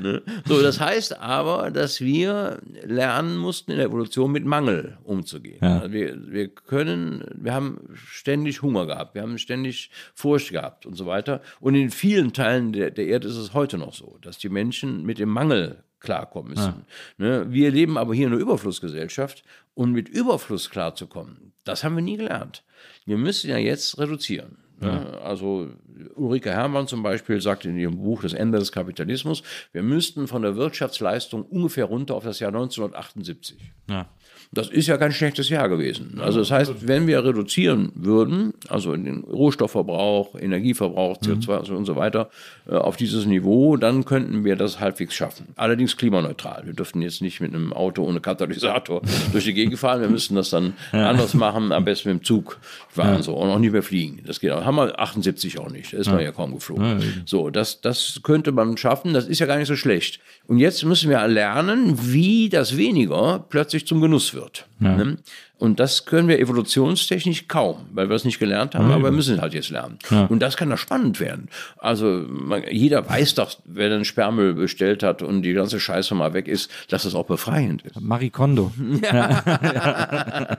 [0.00, 0.22] ne?
[0.44, 5.60] So, das heißt aber, dass wir lernen mussten, in der Evolution mit Mangel umzugehen.
[5.62, 5.78] Ja.
[5.78, 10.94] Also wir, wir können, wir haben ständig Hunger gehabt, wir haben ständig Furcht gehabt und
[10.94, 11.40] so weiter.
[11.58, 15.06] Und in vielen Teilen der, der Erde ist es heute noch so, dass die Menschen
[15.06, 16.86] mit dem Mangel klarkommen müssen.
[17.18, 17.24] Ja.
[17.24, 17.52] Ne?
[17.52, 19.44] Wir leben aber hier in einer Überflussgesellschaft
[19.74, 22.64] und mit Überfluss klarzukommen, das haben wir nie gelernt.
[23.04, 24.56] Wir müssen ja jetzt reduzieren.
[24.80, 25.06] Ne?
[25.12, 25.18] Ja.
[25.20, 25.68] Also
[26.14, 30.42] Ulrike Herrmann zum Beispiel sagt in ihrem Buch Das Ende des Kapitalismus, wir müssten von
[30.42, 33.58] der Wirtschaftsleistung ungefähr runter auf das Jahr 1978.
[33.88, 34.06] Ja.
[34.52, 36.20] Das ist ja kein schlechtes Jahr gewesen.
[36.20, 41.76] Also das heißt, wenn wir reduzieren würden, also den Rohstoffverbrauch, Energieverbrauch, CO2 mhm.
[41.76, 42.30] und so weiter,
[42.68, 45.48] äh, auf dieses Niveau, dann könnten wir das halbwegs schaffen.
[45.56, 46.62] Allerdings klimaneutral.
[46.64, 49.02] Wir dürften jetzt nicht mit einem Auto ohne Katalysator
[49.32, 50.00] durch die Gegend fahren.
[50.00, 51.08] Wir müssten das dann ja.
[51.08, 52.58] anders machen, am besten mit dem Zug
[52.88, 54.20] fahren so und auch nicht mehr fliegen.
[54.26, 54.64] Das geht auch.
[54.66, 55.92] Haben wir 78 auch nicht.
[55.92, 56.14] Da ist ja.
[56.14, 57.22] man ja kaum geflogen.
[57.24, 59.14] So, das, das könnte man schaffen.
[59.14, 60.18] Das ist ja gar nicht so schlecht.
[60.48, 64.66] Und jetzt müssen wir lernen, wie das weniger plötzlich zum Genuss wird.
[64.80, 64.96] Ja.
[64.96, 65.18] Ne?
[65.58, 69.10] Und das können wir evolutionstechnisch kaum, weil wir es nicht gelernt haben, ja, aber wir
[69.10, 69.98] müssen halt jetzt lernen.
[70.10, 70.26] Ja.
[70.26, 71.48] Und das kann da spannend werden.
[71.78, 76.34] Also man, jeder weiß doch, wer den Sperrmüll bestellt hat und die ganze Scheiße mal
[76.34, 78.00] weg ist, dass das auch befreiend ist.
[78.00, 78.72] Marie Kondo.
[79.06, 80.58] Ja.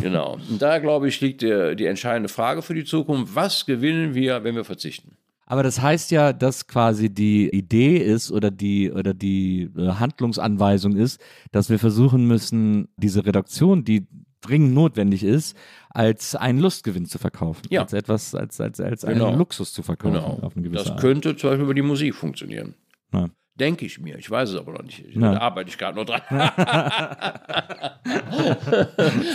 [0.00, 0.38] genau.
[0.48, 3.34] Und da, glaube ich, liegt der, die entscheidende Frage für die Zukunft.
[3.34, 5.16] Was gewinnen wir, wenn wir verzichten?
[5.52, 10.96] Aber das heißt ja, dass quasi die Idee ist oder die oder die äh, Handlungsanweisung
[10.96, 14.06] ist, dass wir versuchen müssen, diese Reduktion, die
[14.40, 15.54] dringend notwendig ist,
[15.90, 17.82] als einen Lustgewinn zu verkaufen, ja.
[17.82, 19.26] als etwas, als als als genau.
[19.26, 20.14] einen Luxus zu verkaufen.
[20.14, 20.38] Genau.
[20.40, 22.74] Auf eine gewisse das könnte zum Beispiel über die Musik funktionieren.
[23.12, 23.28] Ja.
[23.54, 24.16] Denke ich mir.
[24.18, 25.04] Ich weiß es aber noch nicht.
[25.14, 26.22] Da arbeite ich gerade noch dran.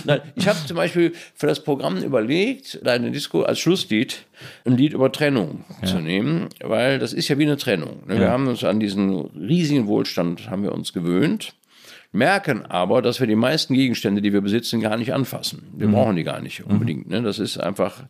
[0.05, 4.26] Nein, ich habe zum Beispiel für das Programm überlegt, deine Disco als Schlusslied
[4.65, 5.88] ein Lied über Trennung ja.
[5.88, 8.07] zu nehmen, weil das ist ja wie eine Trennung.
[8.07, 8.15] Ne?
[8.15, 8.32] Wir ja.
[8.32, 11.53] haben uns an diesen riesigen Wohlstand haben wir uns gewöhnt
[12.11, 15.68] merken aber, dass wir die meisten Gegenstände, die wir besitzen, gar nicht anfassen.
[15.76, 15.91] Wir mhm.
[15.91, 17.09] brauchen die gar nicht unbedingt.
[17.09, 17.22] Ne?
[17.22, 18.05] Das ist einfach,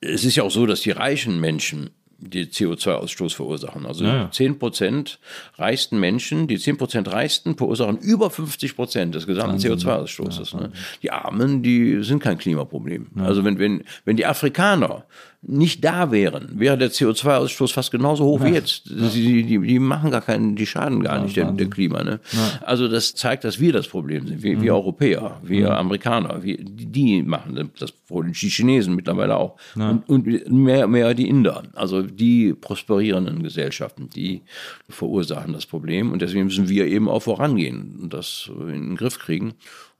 [0.00, 3.86] es ist ja auch so, dass die reichen Menschen die CO2-Ausstoß verursachen.
[3.86, 4.30] Also ja.
[4.30, 5.18] 10 Prozent
[5.56, 10.54] reichsten Menschen, die 10 Prozent reichsten, verursachen über 50 Prozent des gesamten CO2-Ausstoßes.
[10.54, 10.72] Ja, ne?
[11.02, 13.08] Die Armen, die sind kein Klimaproblem.
[13.16, 15.04] Also wenn, wenn, wenn die Afrikaner
[15.48, 18.86] nicht da wären, wäre der CO2-Ausstoß fast genauso hoch wie jetzt.
[18.86, 22.02] Die, die, die, machen gar keinen, die schaden gar nicht dem, dem Klima.
[22.02, 22.20] Ne?
[22.62, 24.76] Also das zeigt, dass wir das Problem sind, wir, wir mhm.
[24.76, 30.88] Europäer, wir Amerikaner, wir, die machen das Problem, die Chinesen mittlerweile auch und, und mehr,
[30.88, 31.62] mehr die Inder.
[31.74, 34.42] Also die prosperierenden Gesellschaften, die
[34.88, 39.18] verursachen das Problem und deswegen müssen wir eben auch vorangehen und das in den Griff
[39.18, 39.54] kriegen.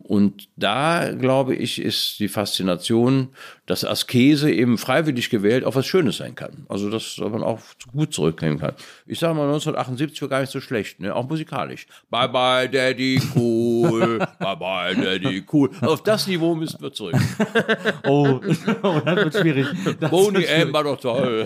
[0.07, 3.31] Und da, glaube ich, ist die Faszination,
[3.67, 6.65] dass Askese eben freiwillig gewählt auch was Schönes sein kann.
[6.69, 7.59] Also, dass man auch
[7.93, 8.75] gut zurücknehmen kann.
[9.07, 11.13] Ich sage mal, 1978 war gar nicht so schlecht, ne?
[11.13, 11.89] auch musikalisch.
[12.09, 14.19] Bye bye, Daddy, cool.
[14.39, 15.71] bye bye, Daddy, cool.
[15.81, 17.17] Auf das Niveau müssen wir zurück.
[18.05, 18.41] Oh,
[18.83, 19.67] oh das wird schwierig.
[19.99, 20.49] Das schwierig.
[20.49, 21.45] M war doch toll.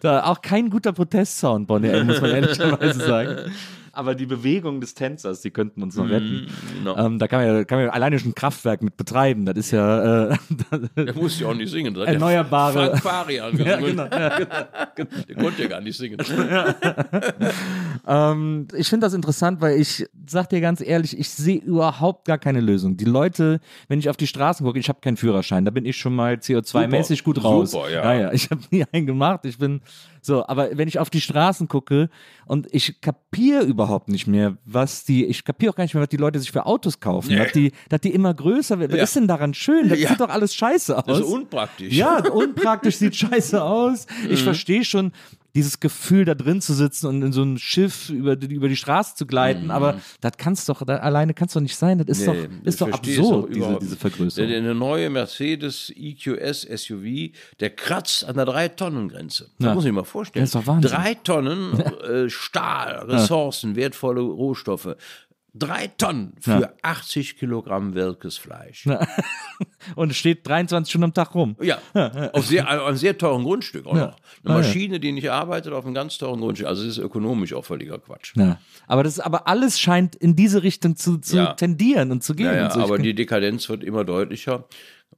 [0.00, 3.52] Da, auch kein guter Protestsound, Bonnie M, muss man ehrlicherweise sagen.
[3.94, 6.46] Aber die Bewegung des Tänzers, die könnten uns noch retten.
[6.82, 6.96] no.
[6.96, 9.44] Ähm, da kann man, ja, kann man ja alleine schon ein Kraftwerk mit betreiben.
[9.44, 10.30] Das ist ja.
[10.30, 10.36] Äh,
[10.96, 11.92] Der musste ja auch nicht singen.
[11.92, 14.38] Das Erneuerbare- Frank Farian ja, genau, ja,
[14.94, 15.08] genau.
[15.28, 16.18] Der konnte ja gar nicht singen.
[18.06, 22.38] Ähm, ich finde das interessant, weil ich sag dir ganz ehrlich, ich sehe überhaupt gar
[22.38, 22.96] keine Lösung.
[22.96, 25.96] Die Leute, wenn ich auf die Straßen gucke, ich habe keinen Führerschein, da bin ich
[25.96, 27.70] schon mal CO2-mäßig gut raus.
[27.70, 28.02] Super, ja.
[28.04, 29.44] Naja, ich habe nie einen gemacht.
[29.44, 29.82] Ich bin
[30.24, 32.08] so, aber wenn ich auf die Straßen gucke
[32.46, 36.08] und ich kapiere überhaupt nicht mehr, was die, ich kapiere auch gar nicht mehr, was
[36.10, 37.38] die Leute sich für Autos kaufen, Nee.
[37.38, 38.92] dass die, dass die immer größer werden.
[38.92, 39.02] Was Ja.
[39.04, 39.88] ist denn daran schön?
[39.88, 40.10] Das Ja.
[40.10, 41.04] sieht doch alles scheiße aus.
[41.06, 41.92] Das ist unpraktisch.
[41.92, 44.06] Ja, unpraktisch sieht scheiße aus.
[44.30, 44.44] Ich Mhm.
[44.44, 45.10] verstehe schon
[45.54, 48.76] dieses Gefühl, da drin zu sitzen und in so ein Schiff über die, über die
[48.76, 51.98] Straße zu gleiten, aber das kannst doch, da, alleine kannst doch nicht sein.
[51.98, 52.32] Das ist Mhm.
[52.32, 53.96] Nee, doch, ist doch absurd, diese, diese.
[53.96, 54.48] Vergrößerung.
[54.48, 59.50] Der neue Mercedes EQS SUV, der kratzt an der 3-Tonnen-Grenze.
[59.58, 59.74] Das Ja.
[59.74, 60.42] muss ich mir vorstellen.
[60.42, 60.90] Das ist doch Wahnsinn.
[60.90, 64.96] Drei Tonnen äh, Stahl, Ressourcen, wertvolle Rohstoffe.
[65.54, 66.72] Drei Tonnen für Ja.
[66.80, 68.86] 80 Kilogramm welkes Fleisch.
[69.94, 71.56] Und steht 23 Stunden am Tag rum.
[71.60, 71.78] Ja,
[72.32, 74.06] auf sehr, auf einem sehr teuren Grundstück auch Ja.
[74.06, 74.16] noch.
[74.44, 74.58] Eine.
[74.58, 76.66] Maschine, die nicht arbeitet, auf einem ganz teuren Grundstück.
[76.66, 78.34] Also es ist ökonomisch auch völliger Quatsch.
[78.36, 78.58] Ja.
[78.86, 82.46] Aber das aber alles scheint in diese Richtung zu, zu tendieren und zu gehen.
[82.54, 82.80] Ja, so.
[82.80, 84.64] Aber die Dekadenz wird immer deutlicher.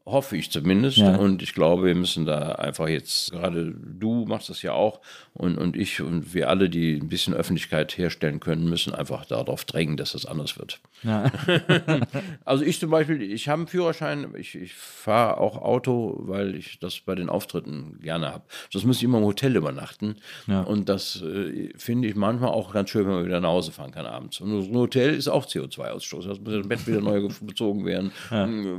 [0.06, 0.98] Hoffe ich zumindest.
[0.98, 1.16] Ja.
[1.16, 5.00] Und ich glaube, wir müssen da einfach jetzt, gerade du machst das ja auch
[5.32, 9.64] und, und ich und wir alle, die ein bisschen Öffentlichkeit herstellen können, müssen einfach darauf
[9.64, 10.80] drängen, dass das anders wird.
[11.02, 11.30] Ja.
[12.44, 16.78] Also ich zum Beispiel, ich habe einen Führerschein, ich, ich fahre auch Auto, weil ich
[16.78, 18.44] das bei den Auftritten gerne habe.
[18.72, 20.16] Das muss ich immer im Hotel übernachten.
[20.46, 20.60] Ja.
[20.62, 23.90] Und das äh, finde ich manchmal auch ganz schön, wenn man wieder nach Hause fahren
[23.92, 24.40] kann abends.
[24.40, 26.28] Und ein Hotel ist auch CO2-Ausstoß.
[26.28, 28.12] Das muss das Bett wieder neu ge- bezogen werden,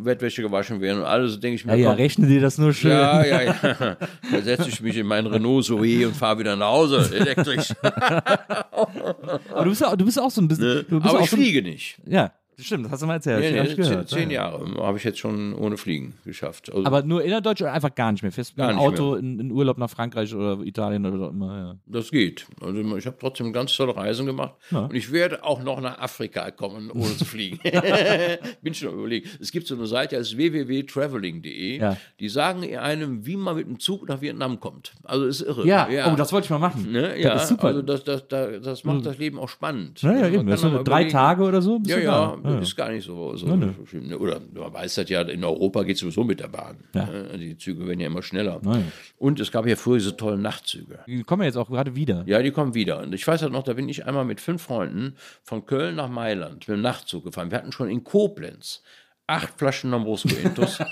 [0.04, 1.74] Bettwäsche gewaschen werden und alles, denke ich mir.
[1.74, 2.92] ja, ja, komm, rechne dir das nur schön.
[2.92, 3.54] ja, ja, ja.
[4.32, 7.74] Da setze ich mich in meinen Renault Zoe und fahre wieder nach Hause, elektrisch.
[7.82, 10.86] Aber du bist ja, du bist auch so ein bisschen.
[10.90, 11.02] Ne?
[11.02, 12.00] Aber auch ich so, fliege nicht.
[12.06, 13.40] Ja, stimmt, das hast du mal erzählt.
[13.40, 14.10] Nee, nee, gehört.
[14.10, 14.50] zehn, ja.
[14.50, 16.72] Jahre habe ich jetzt schon ohne Fliegen geschafft.
[16.72, 18.32] Also, Aber nur innerdeutsch oder einfach gar nicht mehr?
[18.32, 21.58] Fest Gar im nicht Auto in, in Urlaub nach Frankreich oder Italien oder so immer,
[21.58, 21.76] ja.
[21.86, 22.46] Das geht.
[22.62, 24.54] Also ich habe trotzdem ganz tolle Reisen gemacht.
[24.72, 27.60] Und ich werde auch noch nach Afrika kommen, ohne zu fliegen.
[28.62, 29.30] Bin schon am überlegen.
[29.40, 31.80] Es gibt so eine Seite, das ist www.traveling.de.
[31.80, 31.98] Ja.
[32.20, 34.94] Die sagen einem, wie man mit dem Zug nach Vietnam kommt.
[35.04, 35.66] Also ist irre.
[35.66, 36.92] Ja, oh, das wollte ich mal machen.
[36.92, 37.20] Ne?
[37.20, 37.68] Ja, das ist super.
[37.68, 40.02] also das, das, das, das macht das Leben auch spannend.
[40.02, 40.48] ja, ja, Man eben.
[40.48, 41.06] Das drei.
[41.06, 41.80] Tage oder so.
[41.86, 42.60] Ja, du ja, da.
[42.60, 43.48] ist gar nicht so, so
[43.86, 44.08] schlimm.
[44.08, 44.18] ne?
[44.18, 46.78] Oder man weiß das ja, in Europa geht es sowieso mit der Bahn.
[46.94, 47.06] Ja.
[47.06, 47.38] Ne?
[47.38, 48.62] Die Züge werden ja immer schneller.
[48.64, 48.82] ja.
[49.18, 51.00] Und es gab ja früher diese tollen Nachtzüge.
[51.08, 52.24] Die kommen ja jetzt auch gerade wieder.
[52.28, 53.00] Ja, die kommen wieder.
[53.02, 56.10] Und ich weiß halt noch, da bin ich einmal mit fünf Freunden von Köln nach
[56.10, 57.52] Mailand mit dem Nachtzug gefahren.
[57.52, 58.84] Wir hatten schon in Koblenz
[59.28, 60.80] acht Flaschen Lambrusco Intus.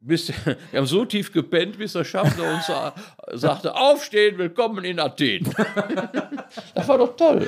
[0.00, 0.28] bis,
[0.70, 2.94] wir haben so tief gepennt, bis der Schaffner uns sa-
[3.32, 5.44] sagte, aufstehen, willkommen in Athen.
[6.74, 7.46] das war doch toll.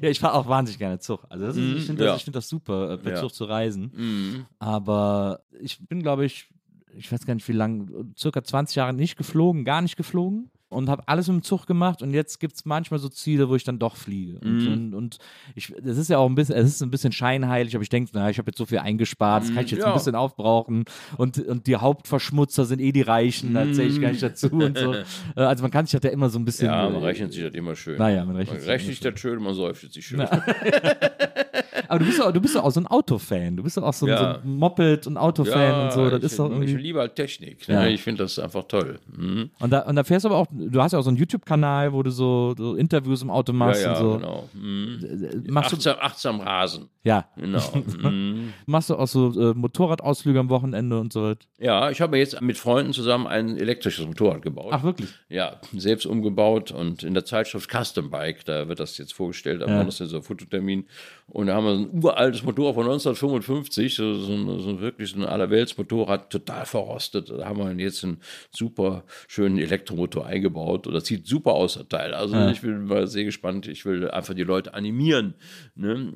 [0.00, 1.24] Ja, ich fahre auch wahnsinnig gerne Zug.
[1.28, 2.16] Also das ist, ich finde das, ja.
[2.16, 3.16] ich find das super, äh, mit Ja.
[3.20, 4.46] Zug zu reisen.
[4.58, 6.48] Aber ich bin, glaube ich,
[6.96, 7.86] ich weiß gar nicht wie lange,
[8.18, 10.49] circa 20 Jahre nicht geflogen, gar nicht geflogen.
[10.70, 13.56] Und habe alles mit dem Zug gemacht und jetzt gibt es manchmal so Ziele, wo
[13.56, 14.38] ich dann doch fliege.
[14.38, 14.72] Und, Mhm.
[14.72, 15.18] und, und
[15.56, 18.12] ich, das ist ja auch ein bisschen, es ist ein bisschen scheinheilig, aber ich denke,
[18.14, 19.98] na, ich habe jetzt so viel eingespart, das kann ich jetzt ein Mhm, Ja.
[19.98, 20.84] bisschen aufbrauchen.
[21.18, 24.78] Und, und die Hauptverschmutzer sind eh die Reichen, da zähle ich gar nicht dazu und
[24.78, 24.94] so.
[25.36, 26.66] Äh, Also man kann sich das ja immer so ein bisschen.
[26.66, 27.98] Ja, man rechnet sich das immer schön.
[27.98, 30.20] Naja, man rechnet man sich rechnet sich das schön, man säuft sich schön.
[31.90, 33.56] Aber du bist doch, du bist doch auch so ein Autofan.
[33.56, 34.34] Du bist doch auch so, ein- Ja.
[34.34, 36.08] so ein Moped- und Autofan und so.
[36.08, 36.74] Das ich, ist doch ich irgendwie.
[36.76, 37.68] liebe halt Technik.
[37.68, 37.74] Ne?
[37.74, 37.86] Ja.
[37.88, 38.98] Ich finde das einfach toll.
[39.16, 39.50] Mhm.
[39.58, 41.92] Und da, und da fährst du aber auch, du hast ja auch so einen YouTube-Kanal,
[41.92, 44.12] wo du so, so Interviews im Auto Ja, machst ja, und so.
[44.18, 44.48] genau.
[44.54, 45.44] Mhm.
[45.48, 46.88] Machst du, Achtsam, achtsam Rasen.
[47.02, 47.60] ja, Genau.
[48.10, 48.52] Mhm.
[48.66, 51.34] machst du auch so äh, Motorradausflüge am Wochenende und so.
[51.58, 54.70] Ja, ich habe jetzt mit Freunden zusammen ein elektrisches Motorrad gebaut.
[54.72, 55.10] Ach, wirklich?
[55.28, 59.70] Ja, selbst umgebaut und in der Zeitschrift Custom Bike, da wird das jetzt vorgestellt, am
[59.70, 59.78] Ja.
[59.78, 60.86] Donnerstag der Fototermin.
[61.30, 65.10] Und da haben wir ein uraltes Motorrad von 1955, so, so, ein, so ein wirklich
[65.10, 67.30] so ein Allerwelts-Motorrad, total verrostet.
[67.30, 68.18] Da haben wir jetzt einen
[68.50, 72.14] super schönen Elektromotor eingebaut und das sieht super aus, das Teil.
[72.14, 73.68] Also ich bin mal sehr gespannt.
[73.68, 75.34] Ich will einfach die Leute animieren.
[75.74, 76.14] Ne?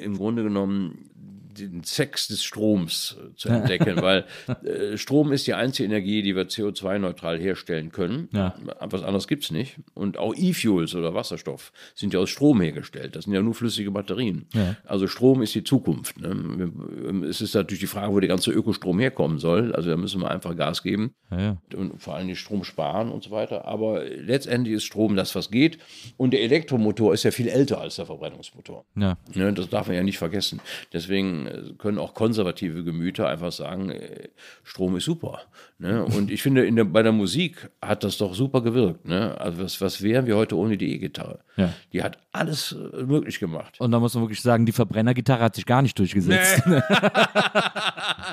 [0.00, 1.10] Im Grunde genommen
[1.58, 4.24] den Sex des Stroms äh, zu entdecken, weil
[4.64, 8.28] äh, Strom ist die einzige Energie, die wir CO2-neutral herstellen können.
[8.32, 8.54] Ja.
[8.80, 9.76] Was anderes gibt es nicht.
[9.94, 13.16] Und auch E-Fuels oder Wasserstoff sind ja aus Strom hergestellt.
[13.16, 14.46] Das sind ja nur flüssige Batterien.
[14.54, 14.76] Ja.
[14.84, 16.18] Also Strom ist die Zukunft.
[16.20, 16.34] Ne?
[16.56, 19.74] Wir- Es ist natürlich die Frage, wo der ganze Ökostrom herkommen soll.
[19.74, 23.22] Also da müssen wir einfach Gas geben Ja, und vor allem den Strom sparen und
[23.24, 23.64] so weiter.
[23.66, 25.78] Aber letztendlich ist Strom das, was geht.
[26.16, 28.84] Und der Elektromotor ist ja viel älter als der Verbrennungsmotor.
[28.96, 29.16] Ja.
[29.34, 30.60] Ne, das darf man ja nicht vergessen.
[30.92, 34.28] Deswegen äh, können auch konservative Gemüter einfach sagen, äh,
[34.64, 35.40] Strom ist super.
[35.78, 36.04] Ne?
[36.04, 39.06] Und ich finde, in der, bei der Musik hat das doch super gewirkt.
[39.06, 39.38] Ne?
[39.40, 41.40] Also was, was wären wir heute ohne die E-Gitarre?
[41.56, 41.72] Ja.
[41.92, 43.80] Die hat alles äh, möglich gemacht.
[43.80, 46.62] Und da muss man wirklich sagen, die Verbrennergitarre hat sich gar nicht durchgesetzt.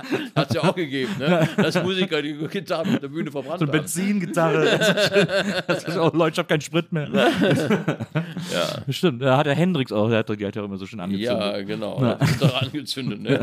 [0.36, 1.48] Hat es ja auch gegeben, ne?
[1.58, 3.80] dass Musiker die Gitarre auf der Bühne verbrannt So eine haben.
[3.82, 4.80] Benzingitarre.
[5.68, 7.10] das ist auch, Leute, ich habe keinen Sprit mehr.
[8.52, 8.84] Ja.
[8.90, 11.40] Stimmt, da hat der Hendrix auch, der hat, die hat ja immer so schön angezündet.
[11.40, 12.02] Ja, genau.
[12.02, 13.22] Hat sich daran angezündet.
[13.22, 13.40] Ne?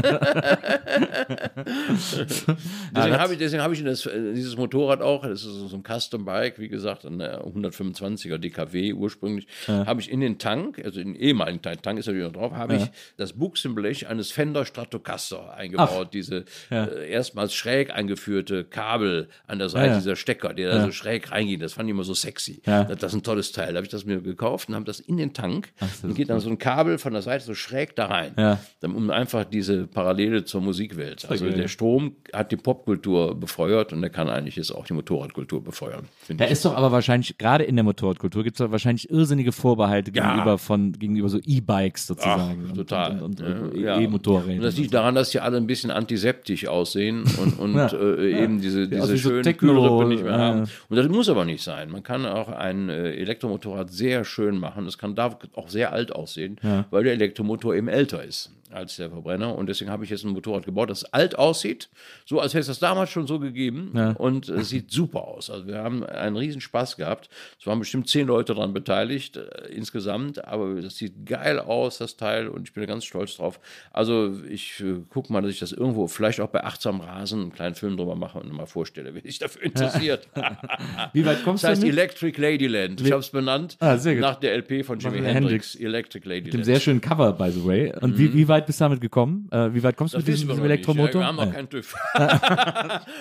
[2.94, 5.82] deswegen habe ich, deswegen hab ich das, äh, dieses Motorrad auch, das ist so ein
[5.82, 11.00] Custom Bike, wie gesagt, ein äh, 125er DKW ursprünglich, habe ich in den Tank, also
[11.00, 14.64] in den ehemaligen Tank, Tank ist natürlich noch drauf, habe ich das Buchsenblech eines Fender
[14.64, 19.98] Stratocaster eingebaut, diese äh, erstmals schräg eingeführte Kabel an der Seite Ja, ja.
[19.98, 21.62] dieser Stecker, der da so schräg reingeht.
[21.62, 22.62] Das fand ich immer so sexy.
[22.66, 22.84] Ja.
[22.84, 23.68] Das, das ist ein tolles Teil.
[23.72, 25.72] Da habe ich das mir gekauft und habe das in den Tank.
[26.02, 28.32] und geht dann so ein Kabel von der Seite so schräg da rein.
[28.38, 28.58] Ja.
[28.80, 31.28] Dann, um einfach diese Parallele zur Musikwelt.
[31.30, 31.54] Also geil.
[31.54, 36.06] der Strom hat die Popkultur befeuert und der kann eigentlich jetzt auch die Motorradkultur befeuern.
[36.28, 40.10] Da ist doch aber wahrscheinlich, gerade in der Motorradkultur, gibt es doch wahrscheinlich irrsinnige Vorbehalte
[40.14, 40.30] Ja.
[40.30, 42.68] gegenüber von gegenüber so E-Bikes sozusagen.
[42.70, 43.22] Ach, total.
[43.22, 44.00] Und, und, und, und Ja, ja.
[44.00, 44.54] E-Motorräder.
[44.56, 46.26] Und das liegt daran, dass die alle ein bisschen antiseptisch
[46.68, 47.88] aussehen und, und Ja.
[47.92, 50.60] äh, eben diese, Ja, also diese wie so schönen Techno, Kühlrippe nicht mehr haben.
[50.88, 51.90] Und das muss aber nicht sein.
[51.90, 54.84] Man kann auch ein äh, Elektromotorrad sehr schön machen.
[54.84, 56.56] Das kann darf auch sehr alt aussehen,
[56.90, 59.54] weil der Elektromotor eben älter ist als der Verbrenner.
[59.56, 61.88] Und deswegen habe ich jetzt ein Motorrad gebaut, das alt aussieht,
[62.24, 63.92] so als hätte es das damals schon so gegeben.
[64.18, 65.50] Und es sieht super aus.
[65.50, 67.28] Also wir haben einen riesen Spaß gehabt.
[67.60, 72.16] Es waren bestimmt zehn Leute daran beteiligt äh, insgesamt, aber das sieht geil aus, das
[72.16, 73.60] Teil, und ich bin ganz stolz drauf.
[73.92, 77.52] Also ich äh, gucke mal, dass ich das irgendwo, vielleicht auch bei Achtsam Rasen, einen
[77.52, 80.28] kleinen Film drüber mache und mal vorstelle, wer sich dafür interessiert.
[81.12, 81.98] Wie weit kommst Das heißt du damit?
[81.98, 83.00] Electric Ladyland.
[83.00, 85.34] Ich habe es benannt Ah, nach der LP von Jimi Hendrix.
[85.34, 86.64] Hendrix, Electric Mit dem Ladyland.
[86.64, 87.92] sehr schönen Cover, by the way.
[88.00, 89.48] Und wie, wie weit bist du damit gekommen?
[89.50, 90.20] Äh, wie weit kommst du Mhm.
[90.22, 90.64] Das mit diesem, diesem.
[90.64, 91.20] Elektromotor?
[91.20, 91.94] Ja, wir haben noch Ah, keinen TÜV.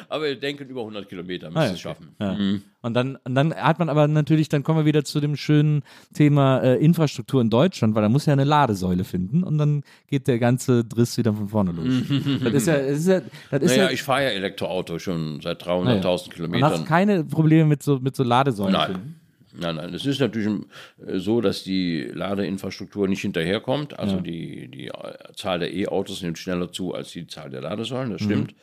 [0.09, 2.09] aber wir denken, über 100 Kilometer müssen Ah, es schaffen.
[2.19, 2.37] Ja.
[2.81, 5.81] Und dann, und dann hat man aber natürlich, dann kommen wir wieder zu dem schönen
[6.13, 10.27] Thema äh, Infrastruktur in Deutschland, weil da muss ja eine Ladesäule finden und dann geht
[10.27, 11.87] der ganze Driss wieder von vorne los.
[12.43, 13.21] das ist ja, das ist ja,
[13.51, 16.85] das ist Naja, ja, ich fahre ja Elektroauto schon seit 300.000 und hast Kilometern.
[16.85, 18.91] keine Probleme mit so, mit so Ladesäulen Nein.
[18.91, 19.19] finden.
[19.59, 19.93] Nein, nein.
[19.93, 20.47] Es ist natürlich
[21.05, 23.97] äh, so, dass die Ladeinfrastruktur nicht hinterherkommt.
[23.97, 28.11] Also die, die äh, Zahl der E-Autos nimmt schneller zu als die Zahl der Ladesäulen,
[28.11, 28.55] das stimmt.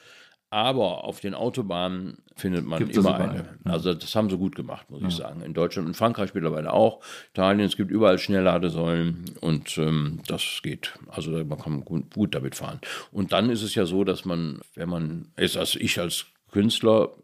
[0.51, 3.59] Aber auf den Autobahnen findet man Gibt's immer eine.
[3.65, 5.41] Also das haben sie gut gemacht, muss ich sagen.
[5.41, 7.01] In Deutschland und Frankreich mittlerweile auch.
[7.31, 10.93] Italien, es gibt überall Schnellladesäulen und ähm, das geht.
[11.09, 12.81] Also man kann gut, gut damit fahren.
[13.13, 17.15] Und dann ist es ja so, dass man, wenn man, ist als ich als Künstler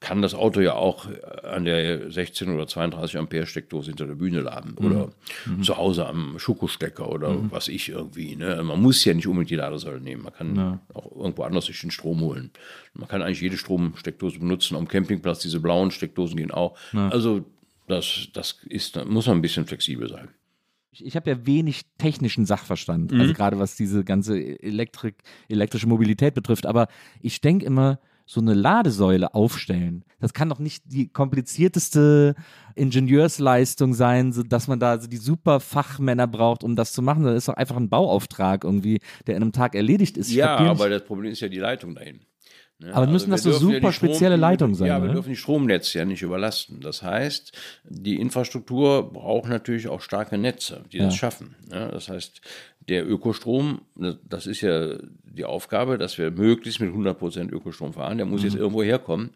[0.00, 4.14] kann das Auto ja auch äh, an der 16 oder 32 Ampere Steckdose hinter der
[4.14, 5.10] Bühne laden oder
[5.62, 8.36] zu Hause am Schokostecker oder was ich irgendwie.
[8.36, 8.62] Ne?
[8.62, 10.22] Man muss ja nicht unbedingt die Ladesäule nehmen.
[10.24, 12.50] Man kann auch irgendwo anders sich den Strom holen.
[12.94, 14.76] Man kann eigentlich jede Stromsteckdose benutzen.
[14.76, 16.76] Am Campingplatz diese blauen Steckdosen gehen auch.
[16.92, 17.44] Also
[17.86, 20.28] das, das ist, da muss man ein bisschen flexibel sein.
[20.90, 23.20] Ich, ich habe ja wenig technischen Sachverstand, Mhm.
[23.20, 25.16] also gerade was diese ganze Elektrik,
[25.48, 26.66] elektrische Mobilität betrifft.
[26.66, 26.88] Aber
[27.22, 32.34] ich denke immer, so eine Ladesäule aufstellen, das kann doch nicht die komplizierteste
[32.74, 37.24] Ingenieursleistung sein, so dass man da die super Fachmänner braucht, um das zu machen.
[37.24, 40.30] Das ist doch einfach ein Bauauftrag irgendwie, der in einem Tag erledigt ist.
[40.30, 42.20] Ich ja, aber das Problem ist ja die Leitung dahin.
[42.78, 42.94] Ne?
[42.94, 45.14] Aber müssen das wir so super Strom- spezielle Leitungen sein, Ja, wir oder?
[45.14, 46.80] dürfen die Stromnetze ja nicht überlasten.
[46.80, 47.52] Das heißt,
[47.84, 51.54] die Infrastruktur braucht natürlich auch starke Netze, die das schaffen.
[51.72, 52.40] Ja, das heißt,
[52.88, 53.80] der Ökostrom,
[54.28, 58.18] das ist ja die Aufgabe, dass wir möglichst mit 100% Ökostrom fahren.
[58.18, 58.46] Der muss Mhm.
[58.48, 59.30] jetzt irgendwo herkommen.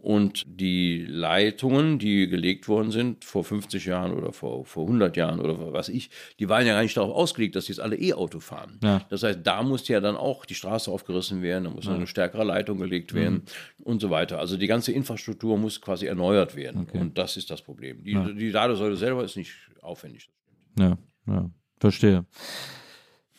[0.00, 5.40] Und die Leitungen, die gelegt worden sind vor 50 Jahren oder vor, vor 100 Jahren
[5.40, 8.78] oder was ich, die waren ja gar nicht darauf ausgelegt, dass jetzt alle E-Auto fahren.
[8.82, 9.04] Ja.
[9.10, 12.06] Das heißt, da muss ja dann auch die Straße aufgerissen werden, da muss noch eine
[12.06, 13.42] stärkere Leitung gelegt werden
[13.84, 14.38] und so weiter.
[14.38, 16.86] Also die ganze Infrastruktur muss quasi erneuert werden.
[16.92, 18.02] Und das ist das Problem.
[18.02, 20.30] Die, die Ladesäule selber ist nicht aufwendig.
[20.78, 20.96] Ja,
[21.26, 22.24] ja, verstehe.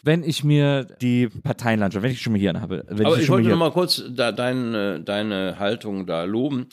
[0.04, 3.28] Wenn ich mir die Parteienlandschaft, wenn ich schon mal hier habe, wenn Aber ich ich
[3.28, 6.68] schon wollte mal noch mal kurz da, deine, deine Haltung da loben.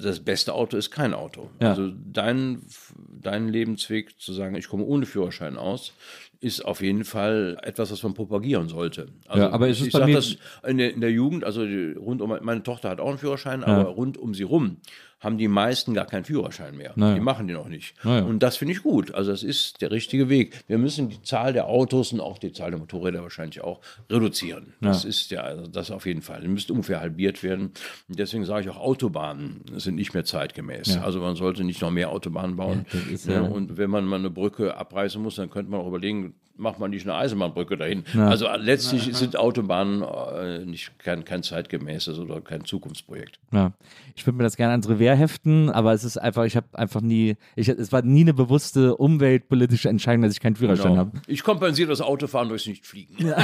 [0.00, 1.50] Das beste Auto ist kein Auto.
[1.60, 1.70] Ja.
[1.70, 2.62] Also dein,
[3.08, 5.92] dein Lebensweg zu sagen, ich komme ohne Führerschein aus,
[6.40, 9.08] ist auf jeden Fall etwas, was man propagieren sollte.
[9.28, 10.36] Also Ja, aber es ist ich bei sag mir- das
[10.66, 13.62] in der, in der Jugend, also die- rund um meine Tochter hat auch einen Führerschein,
[13.62, 14.78] aber rund um sie rum
[15.22, 16.92] haben die meisten gar keinen Führerschein mehr.
[16.96, 17.12] Naja.
[17.16, 17.92] Die machen den auch nicht.
[18.04, 18.24] Naja.
[18.24, 19.12] Und das finde ich gut.
[19.12, 20.64] Also das ist der richtige Weg.
[20.66, 24.72] Wir müssen die Zahl der Autos und auch die Zahl der Motorräder wahrscheinlich auch reduzieren.
[24.80, 26.40] Das ist ja, also das auf jeden Fall.
[26.40, 27.72] Die müsste ungefähr halbiert werden.
[28.08, 30.96] Und deswegen sage ich auch, Autobahnen sind nicht mehr zeitgemäß.
[30.96, 32.86] Also man sollte nicht noch mehr Autobahnen bauen.
[32.90, 35.86] Ja, Ja, ja- und wenn man mal eine Brücke abreißen muss, dann könnte man auch
[35.88, 38.04] überlegen, macht man nicht eine Eisenbahnbrücke dahin.
[38.14, 43.40] Also letztlich sind Autobahnen äh, nicht kein, kein zeitgemäßes oder kein Zukunftsprojekt.
[43.50, 43.72] ja,
[44.14, 47.00] ich würde mir das gerne ans Revers heften, aber es ist einfach, ich habe einfach
[47.00, 50.98] nie, ich, es war nie eine bewusste umweltpolitische Entscheidung, dass ich keinen Führerschein Genau.
[50.98, 51.12] habe.
[51.28, 53.16] Ich kompensiere das Autofahren durchs Nichtfliegen.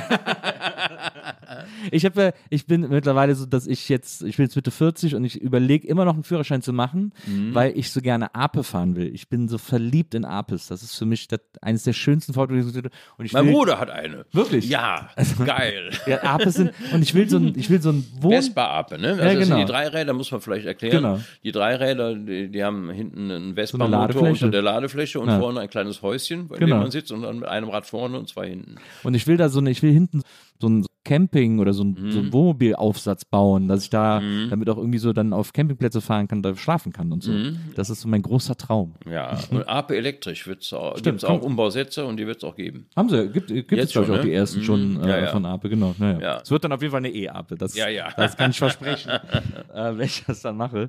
[1.91, 5.15] Ich habe, ja- ich bin mittlerweile so, dass ich jetzt, ich bin jetzt Mitte 40
[5.15, 7.55] und ich überlege immer noch einen Führerschein zu machen, Mhm.
[7.55, 9.13] weil ich so gerne Ape fahren will.
[9.15, 10.67] Ich bin so verliebt in Apes.
[10.69, 14.25] Das ist für mich das, eines der schönsten ich Mein will, Bruder hat eine.
[14.33, 14.69] Wirklich?
[14.69, 15.11] Ja,
[15.45, 15.91] geil.
[16.07, 19.09] Ja, Apes sind, und ich will so ein, ich will so ein Wohn, Vespa-Ape, ne?
[19.09, 19.59] Also Ja, das sind genau.
[19.67, 20.97] die Dreiräder, muss man vielleicht erklären.
[21.03, 21.21] Genau.
[21.43, 24.29] Die Dreiräder, die, die haben hinten einen eine Vespa-Motor Ladefläche.
[24.47, 25.39] unter der Ladefläche und Ja.
[25.39, 26.59] vorne ein kleines Häuschen, in Genau.
[26.77, 28.77] dem man sitzt und dann mit einem Rad vorne und zwei hinten.
[29.03, 30.23] Und ich will da so eine, ich will hinten
[30.61, 32.11] so ein Camping oder so ein, Mhm.
[32.13, 34.21] so ein Wohnmobilaufsatz bauen, dass ich da
[34.51, 37.33] damit auch irgendwie so dann auf Campingplätze fahren kann, da schlafen kann und so.
[37.33, 37.59] Mhm.
[37.75, 38.95] Das ist so mein großer Traum.
[39.11, 41.43] Ja, und Ape elektrisch wird's auch, Stimmt, auch.
[41.43, 42.87] Umbausätze und die wird es auch geben.
[42.97, 44.35] Haben sie, gibt, gibt es Jetzt glaube ich schon, auch die ne?
[44.35, 45.03] ersten schon Mhm.
[45.05, 45.27] äh, Ja, ja.
[45.29, 45.95] von Ape, genau.
[45.99, 46.19] Naja.
[46.21, 46.41] Ja.
[46.43, 48.09] Es wird dann auf jeden Fall eine E-Ape, das, Ja, ja.
[48.17, 49.11] das kann ich versprechen,
[49.75, 50.89] äh, wenn ich das dann mache.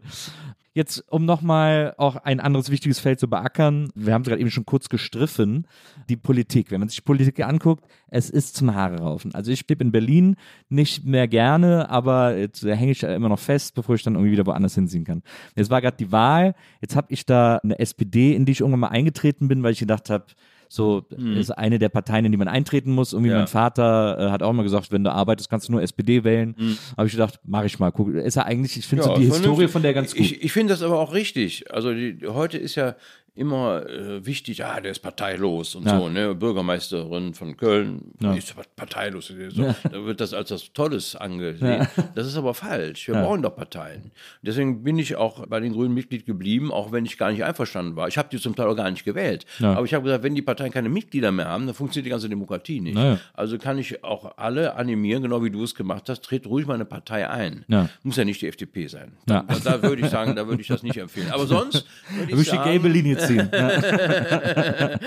[0.77, 4.51] Jetzt, um nochmal auch ein anderes wichtiges Feld zu beackern, wir haben es gerade eben
[4.51, 5.65] schon kurz gestriffen,
[6.07, 6.69] die Politik.
[6.69, 9.33] Wenn man sich Politik anguckt, es ist zum Haare raufen.
[9.33, 10.35] Also ich lebe in Berlin
[10.69, 14.45] nicht mehr gerne, aber jetzt hänge ich immer noch fest, bevor ich dann irgendwie wieder
[14.45, 15.23] woanders hinziehen kann.
[15.55, 18.81] Jetzt war gerade die Wahl, jetzt habe ich da eine SPD, in die ich irgendwann
[18.81, 20.25] mal eingetreten bin, weil ich gedacht habe,
[20.69, 21.05] so
[21.35, 23.13] ist eine der Parteien, in die man eintreten muss.
[23.13, 23.37] Irgendwie Ja.
[23.39, 26.55] mein Vater äh, hat auch mal gesagt, wenn du arbeitest, kannst du nur SPD wählen.
[26.97, 27.91] Habe ich gedacht, mache ich mal.
[27.91, 29.25] Guck, ist ja eigentlich, ich finde so die.
[29.25, 30.21] Historie von der ganz gut.
[30.21, 31.71] Ich, ich finde das aber auch richtig.
[31.73, 32.95] Also die, heute ist ja
[33.37, 35.97] immer äh, wichtig, ah, der ist parteilos und Ja.
[35.99, 36.35] so, ne?
[36.35, 38.33] Bürgermeisterin von Köln Ja.
[38.33, 39.27] ist parteilos.
[39.49, 39.75] So.
[39.91, 41.87] Da wird das als was Tolles angesehen.
[42.15, 43.07] Das ist aber falsch.
[43.07, 44.11] Wir brauchen doch Parteien.
[44.41, 47.95] Deswegen bin ich auch bei den Grünen Mitglied geblieben, auch wenn ich gar nicht einverstanden
[47.95, 48.07] war.
[48.07, 49.45] Ich habe die zum Teil auch gar nicht gewählt.
[49.59, 49.73] Ja.
[49.73, 52.29] Aber ich habe gesagt, wenn die Parteien keine Mitglieder mehr haben, dann funktioniert die ganze
[52.29, 52.97] Demokratie nicht.
[53.33, 56.73] Also kann ich auch alle animieren, genau wie du es gemacht hast, tritt ruhig mal
[56.75, 57.65] eine Partei ein.
[57.67, 57.89] Ja.
[58.03, 59.13] Muss ja nicht die FDP sein.
[59.29, 59.43] Ja.
[59.47, 61.31] Da, da würde ich sagen, da würde ich das nicht empfehlen.
[61.31, 61.85] Aber sonst
[62.17, 63.49] würde ich, ich die gelbe sagen, Linie ziehen.
[63.51, 63.69] Ja.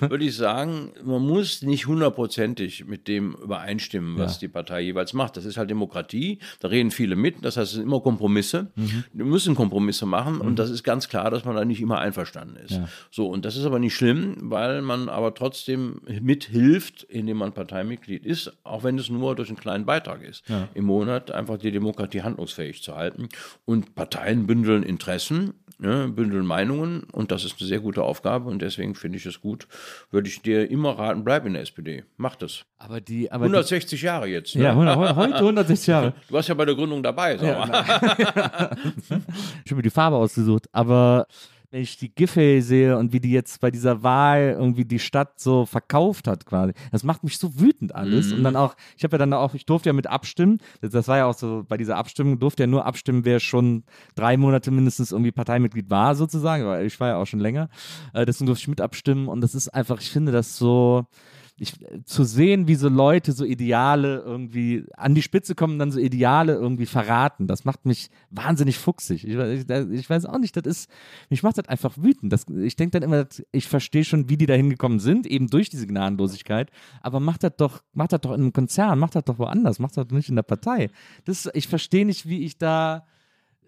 [0.00, 4.40] würde ich sagen, man muss nicht hundertprozentig mit dem übereinstimmen, was Ja.
[4.40, 5.36] die Partei jeweils macht.
[5.36, 6.38] Das ist halt Demokratie.
[6.60, 7.44] Da reden viele mit.
[7.44, 8.68] Das heißt, es sind immer Kompromisse.
[8.76, 9.04] Mhm.
[9.12, 10.40] Wir müssen Kompromisse machen.
[10.40, 12.72] Und das ist ganz klar, dass man da nicht immer einverstanden ist.
[12.72, 12.88] Ja.
[13.10, 18.24] So, und das ist aber nicht schlimm, weil man aber trotzdem mithilft, indem man Parteimitglied
[18.26, 20.44] ist, auch wenn es nur durch einen kleinen Beitrag ist.
[20.74, 23.28] Im Monat einfach die Demokratie handlungsfähig zu halten.
[23.64, 28.60] Und Parteien bündeln Interessen, ne, bündeln Meinungen und das ist eine sehr gute Aufgabe und
[28.62, 29.66] deswegen finde ich es gut.
[30.10, 32.04] Würde ich dir immer raten, bleib in der SPD.
[32.16, 32.64] Mach das.
[32.78, 34.54] Aber die, aber die, 160 Jahre jetzt.
[34.56, 34.64] Ne?
[34.64, 36.12] ja, heu- heute 160 Jahre.
[36.28, 37.36] Du warst ja bei der Gründung dabei.
[37.38, 38.76] Sag mal.
[39.64, 41.26] Ich habe mir die Farbe ausgesucht, aber
[41.74, 45.40] wenn ich die Giffey sehe und wie die jetzt bei dieser Wahl irgendwie die Stadt
[45.40, 48.32] so verkauft hat quasi, das macht mich so wütend alles.
[48.32, 51.08] Und dann auch, ich habe ja dann auch, ich durfte ja mit abstimmen, das, das
[51.08, 53.82] war ja auch so, bei dieser Abstimmung durfte ja nur abstimmen, wer schon
[54.14, 57.68] drei Monate mindestens irgendwie Parteimitglied war sozusagen, weil ich war ja auch schon länger,
[58.12, 59.26] äh, deswegen durfte ich mit abstimmen.
[59.26, 61.08] Und das ist einfach, ich finde das so,
[61.56, 61.74] ich,
[62.04, 66.00] zu sehen, wie so Leute so Ideale irgendwie an die Spitze kommen, und dann so
[66.00, 69.24] Ideale irgendwie verraten, das macht mich wahnsinnig fuchsig.
[69.24, 70.90] Ich, ich, ich weiß auch nicht, das ist,
[71.30, 72.32] mich macht das einfach wütend.
[72.32, 75.68] Das, ich denke dann immer, ich verstehe schon, wie die da hingekommen sind, eben durch
[75.68, 76.70] diese Gnadenlosigkeit,
[77.02, 79.96] aber macht das doch, macht das doch in einem Konzern, macht das doch woanders, macht
[79.96, 80.88] das doch nicht in der Partei.
[81.24, 83.06] Das, ich verstehe nicht, wie ich da,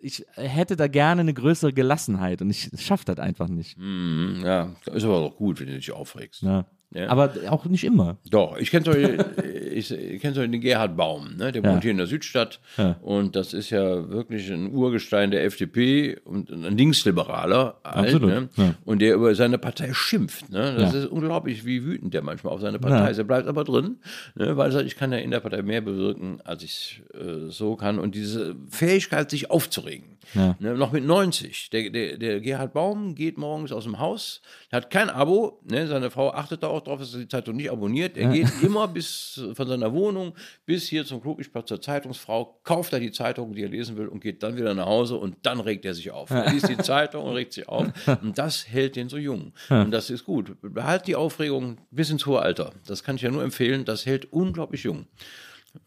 [0.00, 3.76] ich hätte da gerne eine größere Gelassenheit und ich schaffe das einfach nicht.
[3.76, 6.42] Hm, ja, ist aber doch gut, wenn du dich aufregst.
[6.42, 6.66] Ja.
[6.94, 7.08] Ja.
[7.08, 8.16] Aber auch nicht immer.
[8.30, 11.52] Doch, ich kenne so, ich, ich kenn so den Gerhard Baum, ne?
[11.52, 11.70] der Ja.
[11.70, 12.96] wohnt hier in der Südstadt Ja.
[13.02, 17.80] und das ist ja wirklich ein Urgestein der FDP und ein Linksliberaler.
[17.82, 18.74] Alt, Absolut, ne?
[18.84, 20.48] Und der über seine Partei schimpft.
[20.50, 20.76] Ne?
[20.78, 23.18] Das ist unglaublich, wie wütend der manchmal auf seine Partei ist.
[23.18, 23.96] Er bleibt aber drin,
[24.34, 24.56] ne?
[24.56, 27.76] weil er sagt, ich kann ja in der Partei mehr bewirken, als ich äh, so
[27.76, 27.98] kann.
[27.98, 30.56] Und diese Fähigkeit, sich aufzuregen, Ja.
[30.60, 30.74] ne?
[30.74, 31.70] noch mit 90.
[31.70, 35.86] Der, der, der Gerhard Baum geht morgens aus dem Haus, hat kein Abo, ne?
[35.88, 38.16] seine Frau achtet darauf, auch drauf, dass er die Zeitung nicht abonniert.
[38.16, 40.34] Er geht immer bis von seiner Wohnung
[40.66, 44.20] bis hier zum Klugischplatz zur Zeitungsfrau, kauft da die Zeitung, die er lesen will und
[44.20, 46.30] geht dann wieder nach Hause und dann regt er sich auf.
[46.30, 47.86] Er liest die Zeitung und regt sich auf
[48.22, 49.52] und das hält den so jung.
[49.68, 50.56] Und das ist gut.
[50.60, 52.72] Behalt die Aufregung bis ins hohe Alter.
[52.86, 53.84] Das kann ich ja nur empfehlen.
[53.84, 55.06] Das hält unglaublich jung.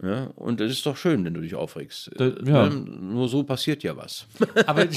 [0.02, 2.12] Ja, und es ist doch schön, wenn du dich aufregst.
[2.16, 2.68] Da- ja.
[2.68, 4.28] Ja, Nur so passiert ja was.
[4.68, 4.88] aber,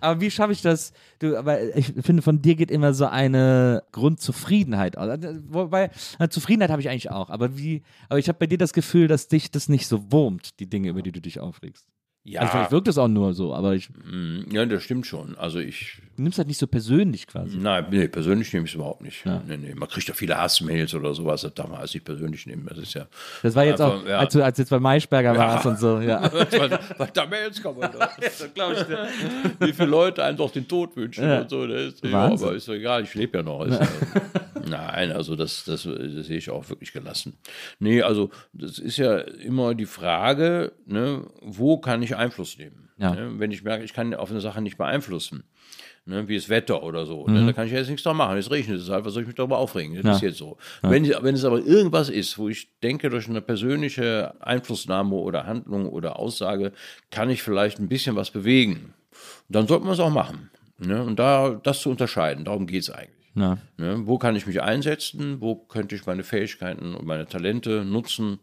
[0.00, 0.92] aber wie schaffe ich das?
[1.18, 5.18] Du, aber ich finde, von dir geht immer so eine Grundzufriedenheit aus.
[5.48, 7.30] Wobei, äh, Zufriedenheit habe ich eigentlich auch.
[7.30, 10.58] Aber wie, aber ich habe bei dir das Gefühl, dass dich das nicht so wurmt,
[10.60, 11.86] die Dinge, über die du dich aufregst.
[12.26, 15.36] Ja, Also vielleicht wirkt es auch nur so, aber ich, mm, ja, das stimmt schon.
[15.36, 17.56] Also ich, nimmst halt nicht so persönlich quasi.
[17.56, 19.24] nein, nee, persönlich nehme ich es überhaupt nicht.
[19.24, 22.46] Nee, nee, man kriegt ja viele Hassmails oder sowas, das darf man alles nicht persönlich
[22.46, 22.66] nehmen.
[22.68, 23.06] Das ist ja.
[23.42, 24.18] Das war jetzt auch, Einfach, ja.
[24.18, 26.30] als du als jetzt bei Maischberger warst und so, ja.
[26.98, 27.82] was, da Mails kommen.
[29.60, 31.66] Wie viele Leute einem doch den Tod wünschen und so.
[31.66, 33.64] Das ist, ja, aber ist doch egal, ich lebe ja noch.
[33.64, 33.88] Ist ja,
[34.68, 37.34] nein, also das, das, das sehe ich auch wirklich gelassen.
[37.78, 42.88] Nee, also das ist ja immer die Frage, ne, wo kann ich Einfluss nehmen?
[42.98, 43.14] Ja.
[43.14, 45.44] Ne, wenn ich merke, ich kann auf eine Sache nicht beeinflussen.
[46.06, 47.26] Ne, wie das Wetter oder so.
[47.26, 47.32] Mhm.
[47.32, 48.36] Ne, da kann ich jetzt nichts dran machen.
[48.36, 50.02] Es regnet es halt, was soll ich mich darüber aufregen?
[50.02, 50.58] Das ist jetzt so.
[50.82, 55.88] Wenn, wenn es aber irgendwas ist, wo ich denke, durch eine persönliche Einflussnahme oder Handlung
[55.88, 56.72] oder Aussage
[57.10, 58.92] kann ich vielleicht ein bisschen was bewegen,
[59.48, 60.50] dann sollte man es auch machen.
[60.78, 61.02] Ne?
[61.02, 63.30] Und da das zu unterscheiden, darum geht es eigentlich.
[63.34, 63.56] ja.
[63.78, 64.02] Ne?
[64.04, 65.40] Wo kann ich mich einsetzen?
[65.40, 68.40] Wo könnte ich meine Fähigkeiten und meine Talente nutzen,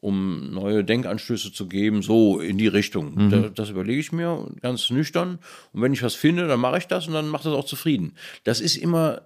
[0.00, 2.02] um neue Denkanstöße zu geben?
[2.02, 3.28] So in die Richtung.
[3.30, 5.38] Da, das überlege ich mir ganz nüchtern.
[5.72, 8.14] Und wenn ich was finde, dann mache ich das und dann macht das auch zufrieden.
[8.44, 9.22] Das ist immer,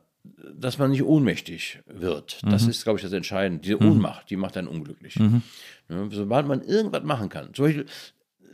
[0.55, 2.41] dass man nicht ohnmächtig wird.
[2.51, 3.63] Das ist, glaube ich, das Entscheidende.
[3.63, 5.17] Diese Ohnmacht, die macht einen unglücklich.
[5.89, 6.09] Ne?
[6.11, 7.87] Sobald man irgendwas machen kann, zum Beispiel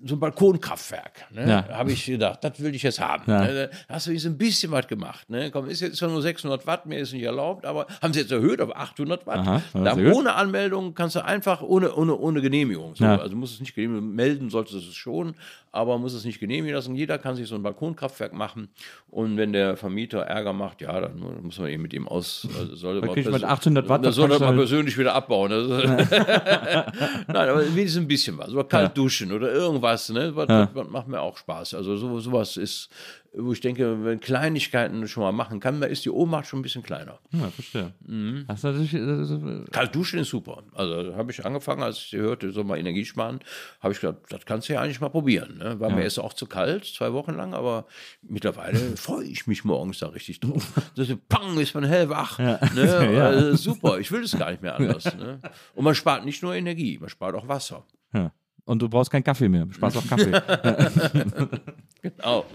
[0.05, 1.49] so ein Balkonkraftwerk, ne?
[1.49, 1.69] Ja.
[1.69, 3.25] habe ich gedacht, das will ich jetzt haben.
[3.27, 3.41] Ja.
[3.41, 3.71] Ne?
[3.89, 5.29] Da hast du jetzt ein bisschen was gemacht.
[5.29, 5.51] Ne?
[5.51, 8.33] Komm, ist jetzt zwar nur 600 Watt, mehr ist nicht erlaubt, aber haben sie jetzt
[8.33, 9.39] erhöht auf 800 Watt.
[9.39, 12.95] Aha, da ohne Anmeldung kannst du einfach, ohne, ohne, ohne Genehmigung.
[12.95, 13.19] So, Ja.
[13.19, 15.35] Also musst es nicht genehmigen, melden solltest du es schon,
[15.73, 16.95] aber muss es nicht genehmigen lassen.
[16.97, 18.69] Jeder kann sich so ein Balkonkraftwerk machen
[19.09, 22.49] und wenn der Vermieter Ärger macht, ja, dann muss man eben mit ihm aus.
[22.59, 25.51] Also soll man persö- 800 Watt, Das soll mal halt- persönlich wieder abbauen.
[25.51, 28.51] Nein, aber wenigstens ein bisschen was.
[28.53, 30.35] Oder kalt duschen oder irgendwas, ne?
[30.35, 31.75] Was, was macht mir auch Spaß.
[31.75, 32.89] Also so, sowas ist,
[33.33, 36.63] wo ich denke, wenn Kleinigkeiten schon mal machen kann, da ist die Ohnmacht schon ein
[36.63, 37.21] bisschen kleiner.
[37.31, 37.95] Ja, verstehe.
[38.07, 38.45] Mhm.
[38.49, 40.65] Das ist natürlich, ist, Kalt duschen ist super.
[40.75, 43.41] Also habe ich angefangen, als ich hörte, soll mal Energie sparen,
[43.81, 45.59] habe ich gedacht, das kannst du ja eigentlich mal probieren.
[45.59, 45.79] Ne?
[45.79, 47.87] War mir erst auch zu kalt, zwei Wochen lang, aber
[48.23, 50.73] mittlerweile freue ich mich morgens da richtig drauf.
[50.97, 52.39] Das ist, pang, ist man hellwach.
[52.39, 52.59] Ne?
[53.11, 53.27] Ja.
[53.29, 55.05] Also, super, ich will es gar nicht mehr anders.
[55.17, 55.41] Ne?
[55.75, 57.85] Und man spart nicht nur Energie, man spart auch Wasser.
[58.13, 58.33] ja.
[58.65, 59.67] Und du brauchst keinen Kaffee mehr.
[59.71, 60.33] Spaß auf Kaffee.
[62.03, 62.47] Genau.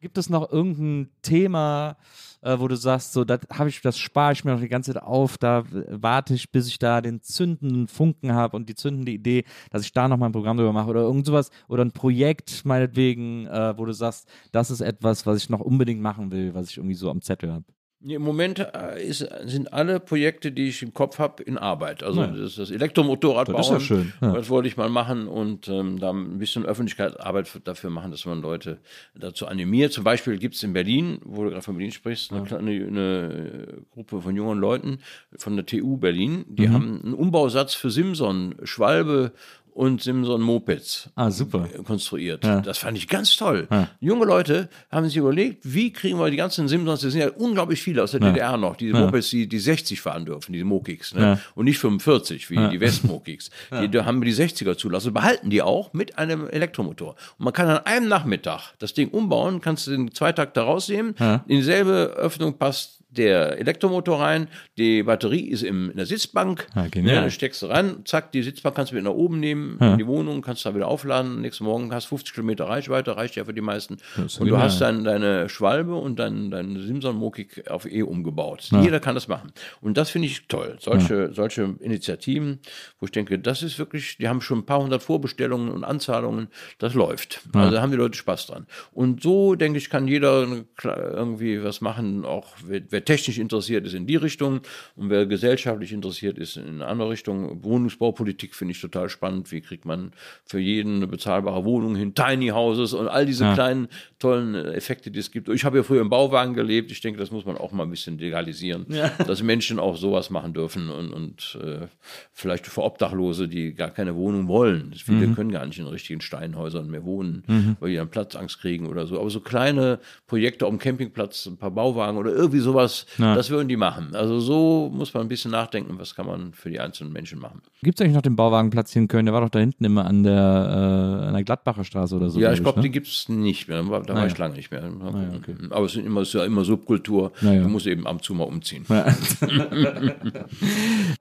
[0.00, 1.96] Gibt es noch irgendein Thema,
[2.42, 4.92] äh, wo du sagst, so, das habe ich, das spare ich mir noch die ganze
[4.92, 9.12] Zeit auf, da warte ich, bis ich da den zündenden Funken habe und die zündende
[9.12, 11.92] Idee, dass ich da noch mal ein Programm drüber mache oder irgend sowas oder ein
[11.92, 16.54] Projekt meinetwegen, äh, wo du sagst, das ist etwas, was ich noch unbedingt machen will,
[16.54, 17.64] was ich irgendwie so am Zettel habe.
[18.04, 22.02] Im Moment äh, ist, sind alle Projekte, die ich im Kopf habe, in Arbeit.
[22.02, 22.26] Also Ja.
[22.26, 24.32] das, das Elektromotorrad Das bauen, ist ja schön, ja.
[24.32, 28.42] das wollte ich mal machen und ähm, da ein bisschen Öffentlichkeitsarbeit dafür machen, dass man
[28.42, 28.78] Leute
[29.14, 29.92] dazu animiert.
[29.92, 33.66] Zum Beispiel gibt es in Berlin, wo du gerade von Berlin sprichst, eine, kleine, eine
[33.92, 34.98] Gruppe von jungen Leuten
[35.36, 36.72] von der TU Berlin, die Mhm.
[36.72, 39.32] haben einen Umbausatz für Simson, Schwalbe
[39.74, 41.66] und Simson Mopeds Ah, super.
[41.84, 42.44] konstruiert.
[42.44, 42.60] Ja.
[42.60, 43.66] Das fand ich ganz toll.
[44.00, 47.82] Junge Leute haben sich überlegt, wie kriegen wir die ganzen Simsons, das sind ja unglaublich
[47.82, 51.20] viele aus der DDR noch, diese Mopeds, die, die 60 fahren dürfen, diese Mokiks, ne?
[51.22, 51.38] Ja.
[51.54, 53.50] und nicht 45, wie die West-Mokiks.
[53.82, 57.16] Die, da haben wir die 60er zulassen, behalten die auch mit einem Elektromotor.
[57.38, 61.14] Und man kann an einem Nachmittag das Ding umbauen, kannst du den Zweitakter rausnehmen,
[61.46, 64.48] in dieselbe Öffnung passt der Elektromotor rein,
[64.78, 67.16] die Batterie ist im, in der Sitzbank, Ah, genial.
[67.22, 70.06] dann steckst du rein, zack, die Sitzbank kannst du mit nach oben nehmen, in die
[70.06, 73.54] Wohnung, kannst du da wieder aufladen, nächsten Morgen hast 50 Kilometer Reichweite, reicht ja für
[73.54, 73.98] die meisten.
[74.24, 78.68] ist Und du hast dann deine Schwalbe und dein, dein Simson Mokik auf E umgebaut.
[78.82, 79.52] Jeder kann das machen.
[79.80, 80.76] Und das finde ich toll.
[80.80, 82.60] Solche, solche Initiativen,
[82.98, 86.48] wo ich denke, das ist wirklich, die haben schon ein paar hundert Vorbestellungen und Anzahlungen,
[86.78, 87.40] das läuft.
[87.52, 88.66] Also da haben die Leute Spaß dran.
[88.92, 90.46] Und so, denke ich, kann jeder
[90.82, 94.60] irgendwie was machen, auch wer, wer technisch interessiert ist in die Richtung
[94.96, 97.62] und wer gesellschaftlich interessiert ist in eine andere Richtung.
[97.64, 99.50] Wohnungsbaupolitik finde ich total spannend.
[99.50, 100.12] Wie kriegt man
[100.44, 102.14] für jeden eine bezahlbare Wohnung hin?
[102.14, 103.88] Tiny Houses und all diese kleinen
[104.18, 105.48] tollen äh, Effekte, die es gibt.
[105.48, 106.90] Ich habe ja früher im Bauwagen gelebt.
[106.92, 108.86] Ich denke, das muss man auch mal ein bisschen legalisieren,
[109.26, 111.86] dass Menschen auch sowas machen dürfen und, und äh,
[112.32, 114.94] vielleicht für Obdachlose, die gar keine Wohnung wollen.
[114.94, 119.06] Viele können gar nicht in richtigen Steinhäusern mehr wohnen, weil die dann Platzangst kriegen oder
[119.06, 119.18] so.
[119.18, 123.34] Aber so kleine Projekte auf dem Campingplatz, ein paar Bauwagen oder irgendwie sowas, sowas, Ja.
[123.34, 124.14] das würden die machen.
[124.14, 127.62] Also so muss man ein bisschen nachdenken, was kann man für die einzelnen Menschen machen.
[127.82, 129.26] Gibt es eigentlich noch den Bauwagenplatz hier in Köln?
[129.26, 132.40] Der war doch da hinten immer an der, äh, an der Gladbacher Straße oder so.
[132.40, 132.84] ja, ich glaube, ne?
[132.84, 133.82] die gibt es nicht mehr.
[133.82, 134.26] Da war, da war Naja.
[134.32, 134.82] ich lange nicht mehr.
[134.82, 135.72] Naja, gucken.
[135.72, 137.32] Aber es sind immer, es ist ja immer Subkultur.
[137.40, 137.62] Naja.
[137.62, 138.84] Du musst eben ab und zu mal umziehen.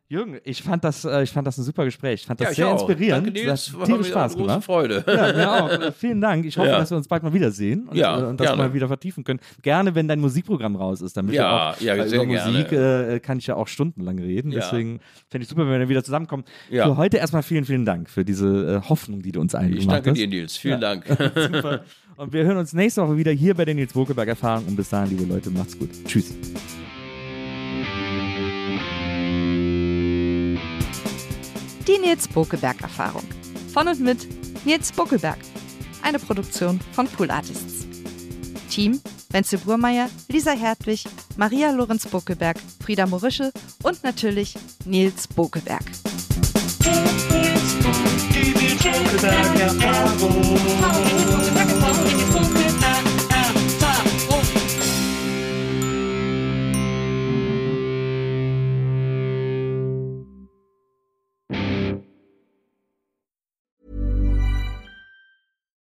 [0.09, 2.21] Jürgen, ich fand das, äh, ich fand das ein super Gespräch.
[2.21, 2.87] Ich fand das Ja, sehr auch.
[2.87, 3.27] inspirierend.
[3.27, 4.63] Danke, Das hat tierisch Spaß gemacht.
[4.63, 5.03] Freude.
[5.07, 5.69] Ja, mir auch.
[5.69, 6.45] Äh, Vielen Dank.
[6.45, 8.63] Ich hoffe, dass wir uns bald mal wiedersehen und, äh, und das gerne.
[8.63, 9.39] mal wieder vertiefen können.
[9.61, 12.51] Gerne, wenn dein Musikprogramm raus ist, damit Ja, ja, weil sehr über gerne.
[12.51, 14.51] Musik äh, kann ich ja auch stundenlang reden.
[14.51, 14.59] Ja.
[14.59, 14.99] Deswegen
[15.29, 16.43] fände ich super, wenn wir dann wieder zusammenkommen.
[16.69, 16.85] Ja.
[16.85, 19.87] Für heute erstmal vielen, vielen Dank für diese äh, Hoffnung, die du uns eingemacht Ich
[19.87, 20.17] danke hast.
[20.17, 20.57] dir, Nils.
[20.57, 21.05] Vielen Dank.
[21.35, 21.83] Super.
[22.17, 24.65] Und wir hören uns nächste Woche wieder hier bei der Nils Bokelberg Erfahrung.
[24.67, 25.89] Und bis dahin, liebe Leute, macht's gut.
[26.05, 26.33] Tschüss.
[31.87, 33.23] Die Nils Bokelberg Erfahrung.
[33.73, 34.27] Von und mit
[34.65, 35.37] Nils Bokelberg.
[36.03, 37.80] Eine Produktion von Pool Artists.
[38.71, 41.03] Team Wenzel Burmeier, Lisa Hertwig,
[41.35, 43.51] Maria Lorenz Bokelberg, Frieda Morische
[43.83, 44.55] und natürlich
[44.85, 45.83] Nils Bokelberg.